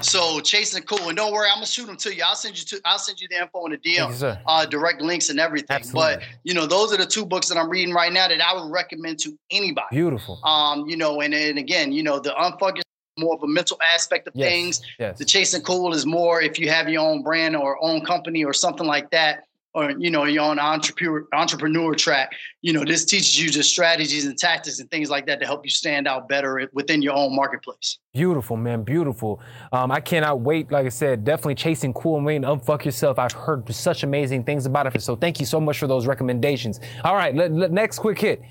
[0.00, 2.22] So chasing cool, and don't worry, I'm gonna shoot them to you.
[2.24, 2.80] I'll send you to.
[2.84, 5.74] I'll send you the info in the Thank you, uh, direct links and everything.
[5.74, 6.16] Absolutely.
[6.16, 8.54] But you know, those are the two books that I'm reading right now that I
[8.54, 9.88] would recommend to anybody.
[9.90, 10.38] Beautiful.
[10.44, 12.84] Um, you know, and, and again, you know, the unfuck is
[13.18, 14.48] more of a mental aspect of Yes.
[14.48, 14.82] things.
[15.00, 15.18] Yes.
[15.18, 18.52] The chasing cool is more if you have your own brand or own company or
[18.52, 19.44] something like that,
[19.74, 22.32] or you know, your own entrepreneur entrepreneur track.
[22.60, 25.64] You know, this teaches you just strategies and tactics and things like that to help
[25.64, 27.98] you stand out better within your own marketplace.
[28.12, 28.82] Beautiful, man.
[28.82, 29.40] Beautiful.
[29.72, 30.70] Um, I cannot wait.
[30.70, 32.42] Like I said, definitely chasing cool and waiting.
[32.42, 33.18] Unfuck yourself.
[33.18, 35.02] I've heard such amazing things about it.
[35.02, 36.78] So thank you so much for those recommendations.
[37.04, 38.42] All right, let- let- next quick hit.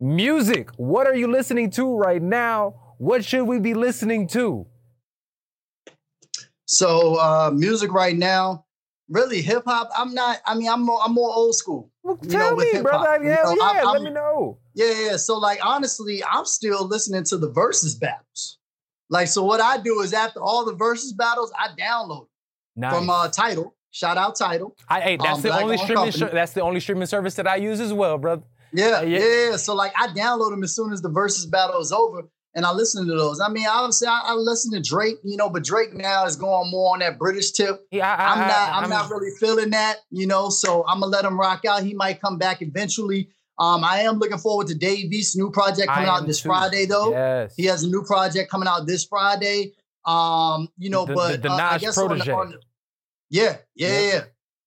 [0.00, 0.68] Music.
[0.76, 2.74] What are you listening to right now?
[2.98, 4.66] What should we be listening to?
[6.66, 8.64] So uh music right now,
[9.12, 9.90] really hip hop.
[9.96, 10.38] I'm not.
[10.46, 11.90] I mean, I'm more, I'm more old school.
[12.02, 13.22] Well, tell know, me, brother.
[13.22, 13.64] you know, yeah.
[13.84, 14.58] I'm- let me know.
[14.74, 15.16] Yeah, yeah.
[15.16, 18.58] So like honestly, I'm still listening to the Verzuz battles.
[19.10, 22.26] Like so, what I do is after all the Verzuz battles, I download
[22.76, 22.94] Nice.
[22.94, 23.76] from uh Tidal.
[23.90, 24.74] Shout out Tidal.
[24.88, 26.12] I, hey, that's um, the only streaming.
[26.12, 28.42] Ser- that's the only streaming service that I use as well, brother.
[28.72, 29.18] Yeah, Uh, yeah.
[29.18, 29.56] yeah, yeah.
[29.56, 32.22] So like I download them as soon as the Verzuz battle is over,
[32.54, 33.40] and I listen to those.
[33.40, 36.70] I mean, obviously I, I listen to Drake, you know, but Drake now is going
[36.70, 37.86] more on that British tip.
[37.90, 38.50] Yeah, I, I'm I- not.
[38.56, 40.48] I- I'm, not really feeling that, you know.
[40.50, 41.82] So I'm gonna let him rock out.
[41.82, 43.30] He might come back eventually.
[43.58, 46.48] Um, I am looking forward to Dave East's new project coming out this too.
[46.48, 47.10] Friday, though.
[47.12, 47.54] Yes.
[47.56, 49.72] He has a new project coming out this Friday.
[50.04, 52.32] Um, you know, The- but the- the uh, I guess on the- protege.
[52.32, 52.54] on
[53.30, 54.12] yeah, yeah, Yeah.
[54.12, 54.20] yeah.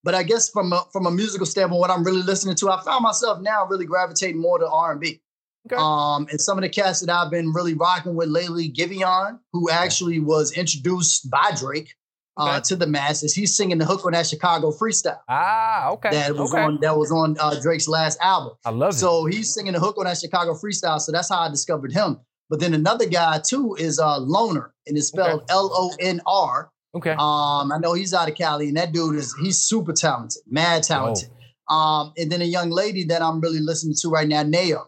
[0.04, 2.82] But I guess from a, from a musical standpoint, what I'm really listening to, I
[2.84, 5.20] found myself now really gravitating more to R and B.
[5.66, 5.82] Okay.
[5.82, 9.70] Um, and some of the cats that I've been really rocking with lately, Giveon, who
[9.70, 11.96] actually was introduced by Drake
[12.38, 12.62] uh, Okay.
[12.66, 13.34] to the masses.
[13.34, 16.12] He's singing the hook on that Chicago freestyle ah, okay.
[16.12, 16.62] that was okay.
[16.62, 18.54] on that was on uh, Drake's last album.
[18.66, 18.98] I love it.
[18.98, 21.00] So he's singing the hook on that Chicago freestyle.
[21.00, 22.20] So that's how I discovered him.
[22.50, 26.70] But then another guy too is uh Lonr., and it's spelled L O N R.
[26.94, 27.12] Okay.
[27.12, 30.84] Um, I know he's out of Cali, and that dude is he's super talented, mad
[30.84, 31.30] talented.
[31.70, 34.88] Um, and then a young lady that I'm really listening to right now, Nao.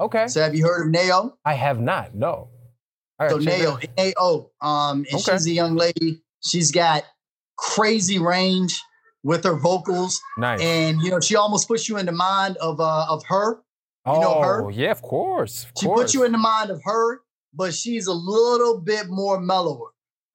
[0.00, 0.28] Okay.
[0.28, 1.34] So have you heard of Nao?
[1.44, 2.14] I have not.
[2.14, 2.50] No.
[3.20, 3.76] All So right, check Nao.
[3.76, 4.50] N A O.
[4.60, 5.32] Um, and Okay.
[5.32, 6.22] she's a young lady.
[6.44, 7.02] She's got
[7.56, 8.80] crazy range
[9.24, 10.60] with her vocals, Nice.
[10.62, 13.56] and you know she almost puts you in the mind of uh of her.
[14.06, 14.70] you know oh, her?
[14.70, 15.64] yeah, of course.
[15.64, 16.00] Of She course.
[16.02, 17.20] puts you in the mind of her
[17.54, 19.86] but she's a little bit more mellower.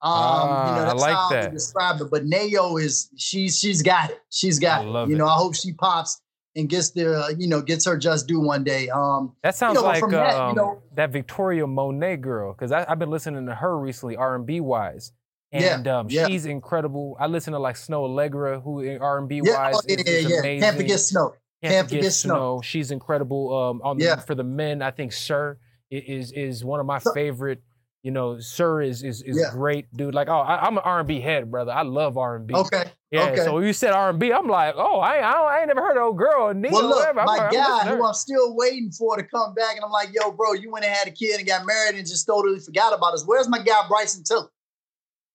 [0.02, 1.42] Um, Ah, you know, I that's like how I that.
[1.44, 2.08] would describe it.
[2.10, 4.18] But Nao is she's she's got it.
[4.30, 5.08] She's got I it.
[5.08, 5.18] you it.
[5.18, 6.20] know, I hope she pops
[6.56, 8.88] and gets the you know gets her just due one day.
[8.88, 12.72] Um, That sounds know, like from that, you um, know- that Victoria Monet girl, because
[12.72, 15.12] I've been listening to her recently, R and B wise,
[15.52, 16.26] Yeah, and um, yeah.
[16.26, 17.16] she's incredible.
[17.18, 19.96] I listen to like Snoh Aalegra, who in R and B yeah, wise oh, yeah,
[19.96, 20.38] is, yeah, is yeah.
[20.40, 20.60] amazing.
[20.62, 21.32] Can't forget Snoh.
[21.62, 22.62] Can't, forget, Snoh.
[22.62, 23.56] She's incredible.
[23.56, 24.16] Um, on the, Yeah.
[24.16, 25.58] for the men, I think SiR
[25.90, 27.62] is is one of my So- favorite.
[28.04, 29.50] You know, SiR is is is Yeah.
[29.50, 30.14] great, dude.
[30.14, 31.72] Like, oh, I, I'm an R and B head, brother.
[31.72, 32.54] I love R and B.
[32.54, 32.84] Okay.
[33.10, 33.30] Yeah.
[33.30, 33.44] okay.
[33.44, 35.80] So when you said R&B, I'm like, oh, I ain't, I, don't, I ain't never
[35.80, 36.52] heard of old girl.
[36.52, 37.08] Well, look.
[37.08, 38.04] I'm my I'm guy to who.
[38.04, 40.92] I'm still waiting for to come back, and I'm like, yo, bro, you went and
[40.92, 43.24] had a kid and got married and just totally forgot about us.
[43.24, 44.48] Where's my guy Bryson Tiller?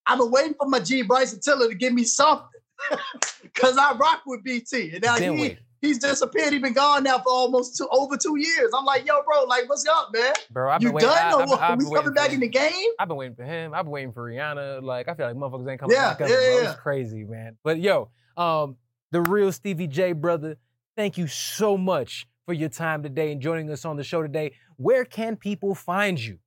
[0.05, 2.45] I've been waiting for my G Bryson Tiller to give me something.
[3.55, 4.91] Cause I rock with BT.
[4.91, 5.57] And now Been he.
[5.81, 6.53] He's disappeared.
[6.53, 8.71] He's been gone now for almost two over two years.
[8.75, 10.33] I'm like, yo, bro, like, what's up, man?
[10.51, 11.09] Bro, I've you been waiting.
[11.09, 11.59] done I, or I've, what?
[11.59, 12.91] We been waiting coming back in the game?
[12.99, 13.73] I've been waiting for him.
[13.73, 14.81] I've been waiting for Rihanna.
[14.83, 16.61] Like I feel like motherfuckers ain't coming Yeah, back up, yeah, bro.
[16.61, 16.71] yeah.
[16.71, 17.57] It's crazy, man.
[17.63, 18.77] But yo, um,
[19.11, 20.57] the real Stevie J brother,
[20.95, 24.53] thank you so much for your time today and joining us on the show today.
[24.77, 26.39] Where can people find you?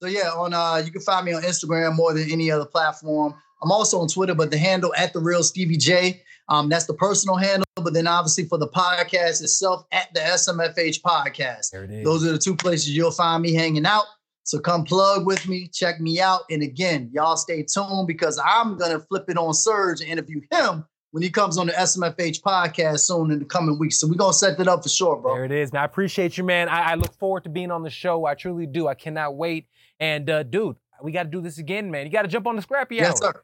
[0.00, 3.34] So yeah, on uh, you can find me on Instagram more than any other platform.
[3.62, 6.22] I'm also on Twitter, but the handle at the real Stevie J.
[6.48, 7.64] Um, that's the personal handle.
[7.76, 11.70] But then obviously for the podcast itself, at the SMFH podcast.
[11.70, 12.04] There it is.
[12.04, 14.04] Those are the two places you'll find me hanging out.
[14.44, 16.40] So come plug with me, check me out.
[16.50, 20.86] And again, y'all stay tuned because I'm gonna flip it on Serg and interview him
[21.10, 24.00] when he comes on the SMFH podcast soon in the coming weeks.
[24.00, 25.34] So we're gonna set that up for sure, bro.
[25.34, 26.70] There it is, Now, I appreciate you, man.
[26.70, 28.24] I, I look forward to being on the show.
[28.24, 28.88] I truly do.
[28.88, 29.66] I cannot wait.
[30.00, 32.06] And uh, dude, we got to do this again, man.
[32.06, 33.32] You got to jump on the scrappy Yes, hour.
[33.34, 33.42] sir.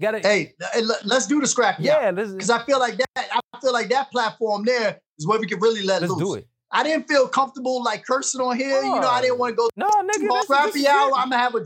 [0.00, 1.82] Got Hey, hey, let- let's do the scrappy.
[1.82, 3.28] yeah, because I feel like that.
[3.52, 6.20] I feel like that platform there is where we can really let let's loose.
[6.22, 6.48] do it.
[6.72, 8.80] I didn't feel comfortable like cursing on here.
[8.82, 11.10] You know, I didn't want to go No, nigga, scrappy hour.
[11.14, 11.64] I'm gonna have a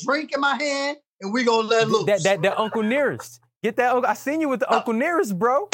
[0.00, 2.06] drink in my hand and we gonna let loose.
[2.06, 3.40] That, that, that Uncle Nearest.
[3.62, 3.92] Get that.
[3.94, 4.76] uncle- I seen you with the Oh.
[4.76, 5.66] Uncle Nearest, bro.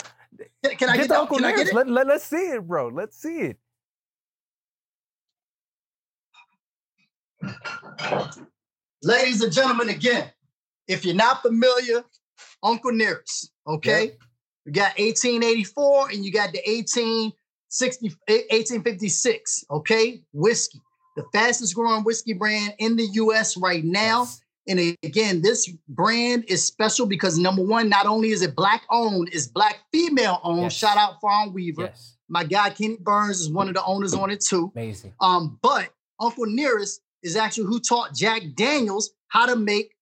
[0.65, 1.19] can, can I get, get, the?
[1.21, 1.75] Uncle Can I get Nearest.
[1.75, 2.89] Let, let, let's see it, bro.
[2.89, 3.59] Let's see it.
[9.03, 10.31] Ladies and gentlemen, again,
[10.89, 12.05] if you're not familiar,
[12.63, 14.17] Uncle Nearest, okay?
[14.65, 20.23] You got 1884 and you got the 1860, 1856, okay?
[20.33, 20.81] Whiskey,
[21.17, 24.21] the fastest growing whiskey brand in the US right now.
[24.21, 24.41] Yes.
[24.67, 29.29] And again, this brand is special because number one, not only is it black owned,
[29.31, 30.63] it's black female owned.
[30.63, 30.75] Yes.
[30.75, 31.83] Shout out Fawn Weaver.
[31.83, 32.17] Yes.
[32.29, 34.73] My guy Kenny Burns is one of the owners on it too.
[34.75, 35.13] Amazing.
[35.21, 39.94] Um, but Uncle Nearest is actually who taught Jack Daniels how to make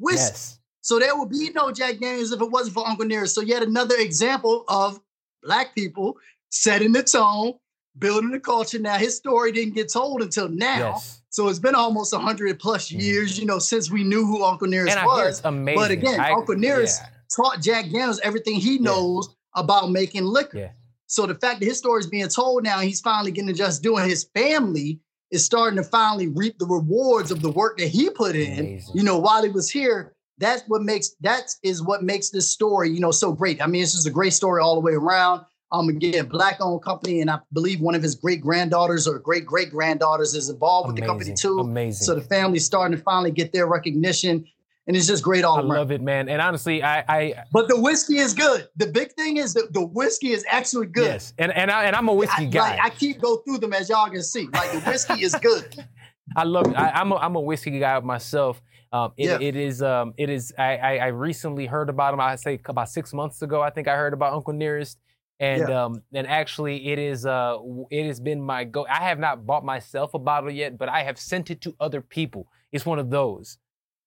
[0.00, 0.20] whiskey.
[0.22, 0.58] Yes.
[0.80, 3.34] So there would be no Jack Daniels if it wasn't for Uncle Nearest.
[3.34, 4.98] So yet another example of
[5.42, 6.16] black people
[6.50, 7.54] setting the tone,
[7.98, 8.78] building the culture.
[8.78, 10.92] Now his story didn't get told until now.
[10.94, 11.22] Yes.
[11.28, 13.00] So it's been almost 100 plus Mhm.
[13.00, 15.40] years, you know, since we knew who Uncle Nearest And was.
[15.44, 15.78] amazing.
[15.80, 17.08] But again, I- Uncle Nearest yeah.
[17.36, 20.58] taught Jack Daniels everything he knows about making liquor.
[20.58, 20.70] Yeah.
[21.06, 23.82] So the fact that his story is being told now, he's finally getting to just
[23.82, 25.00] doing his family
[25.30, 28.58] is starting to finally reap the rewards of the work that he put in.
[28.58, 28.96] Amazing.
[28.96, 32.90] You know, while he was here, that's what makes that is what makes this story,
[32.90, 33.62] you know, so great.
[33.62, 35.44] I mean, it's just a great story all the way around.
[35.72, 39.70] Um, again, black-owned company, and I believe one of his great granddaughters or great great
[39.70, 41.60] granddaughters is involved with the company too.
[41.60, 42.04] Amazing.
[42.06, 44.46] So the family's starting to finally get their recognition,
[44.90, 45.68] and it's just great all I around.
[45.68, 46.28] love it, man.
[46.28, 48.66] And honestly, I, I But the whiskey is good.
[48.74, 51.04] The big thing is that the whiskey is actually good.
[51.06, 52.70] yes, and and I and I'm a whiskey I, guy.
[52.70, 54.48] like, I keep go through them as y'all can see.
[54.52, 55.68] Like the whiskey is good.
[56.36, 56.74] I love it.
[56.76, 58.60] I, I'm a I'm a whiskey guy myself.
[58.92, 59.38] Um, it, Yeah.
[59.48, 60.52] it is um, it is.
[60.58, 62.18] I, I I recently heard about him.
[62.20, 63.62] I say about six months ago.
[63.62, 64.98] I think I heard about Uncle Nearest,
[65.38, 65.84] and Yeah.
[65.84, 67.58] um, and actually it is uh,
[67.90, 68.86] it has been my go.
[68.90, 72.00] I have not bought myself a bottle yet, but I have sent it to other
[72.00, 72.48] people.
[72.72, 73.58] It's one of those.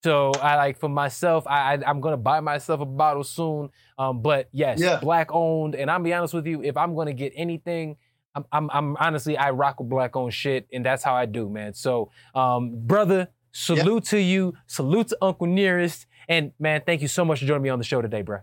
[0.03, 1.47] So I like for myself.
[1.47, 3.69] I, I I'm gonna buy myself a bottle soon.
[3.97, 4.99] Um, but yes, Yeah.
[4.99, 5.75] black owned.
[5.75, 7.97] And I'm be honest with you, if I'm gonna get anything.
[8.35, 11.49] I'm, I'm, I'm honestly, I rock with black owned shit, and that's how I do,
[11.51, 11.75] man.
[11.75, 17.23] So, um, brother, salute to you, salute to Uncle Nearest, and man, thank you so
[17.23, 18.39] much for joining me on the show today, bro.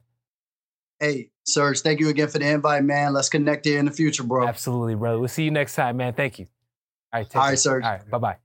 [1.01, 3.13] Hey, Serg, thank you again for the invite, man.
[3.15, 4.47] Let's connect here in the future, bro.
[4.47, 5.19] Absolutely, brother.
[5.19, 6.13] We'll see you next time, man.
[6.13, 6.47] Thank you.
[7.13, 7.59] All right, take All right.
[7.59, 7.83] Serg.
[7.83, 8.37] All right, bye bye.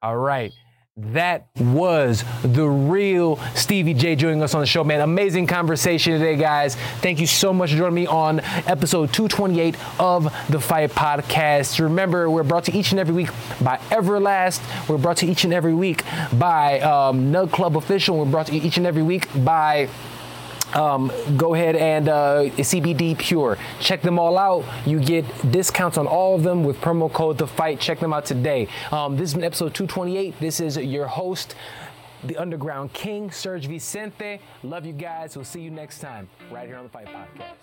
[0.00, 0.52] All right.
[0.98, 5.02] That was the real Stevie J joining us on the show, man.
[5.02, 6.74] Amazing conversation today, guys.
[7.02, 11.80] Thank you so much for joining me on episode 228 of the Fight Podcast.
[11.80, 13.28] Remember, we're brought to each and every week
[13.60, 14.88] by Everlast.
[14.88, 18.16] We're brought to each and every week by um, Nug Club Official.
[18.18, 19.90] We're brought to each and every week by
[20.74, 23.58] um, go ahead and uh, CBD Pure.
[23.80, 24.64] Check them all out.
[24.86, 27.80] You get discounts on all of them with promo code The Fight.
[27.80, 28.68] Check them out today.
[28.90, 30.38] Um, this has been episode 228.
[30.40, 31.54] This is your host,
[32.24, 34.40] the Underground King, Serg Vicente.
[34.62, 35.36] Love you guys.
[35.36, 37.56] We'll see you next time right here on the Fight Podcast.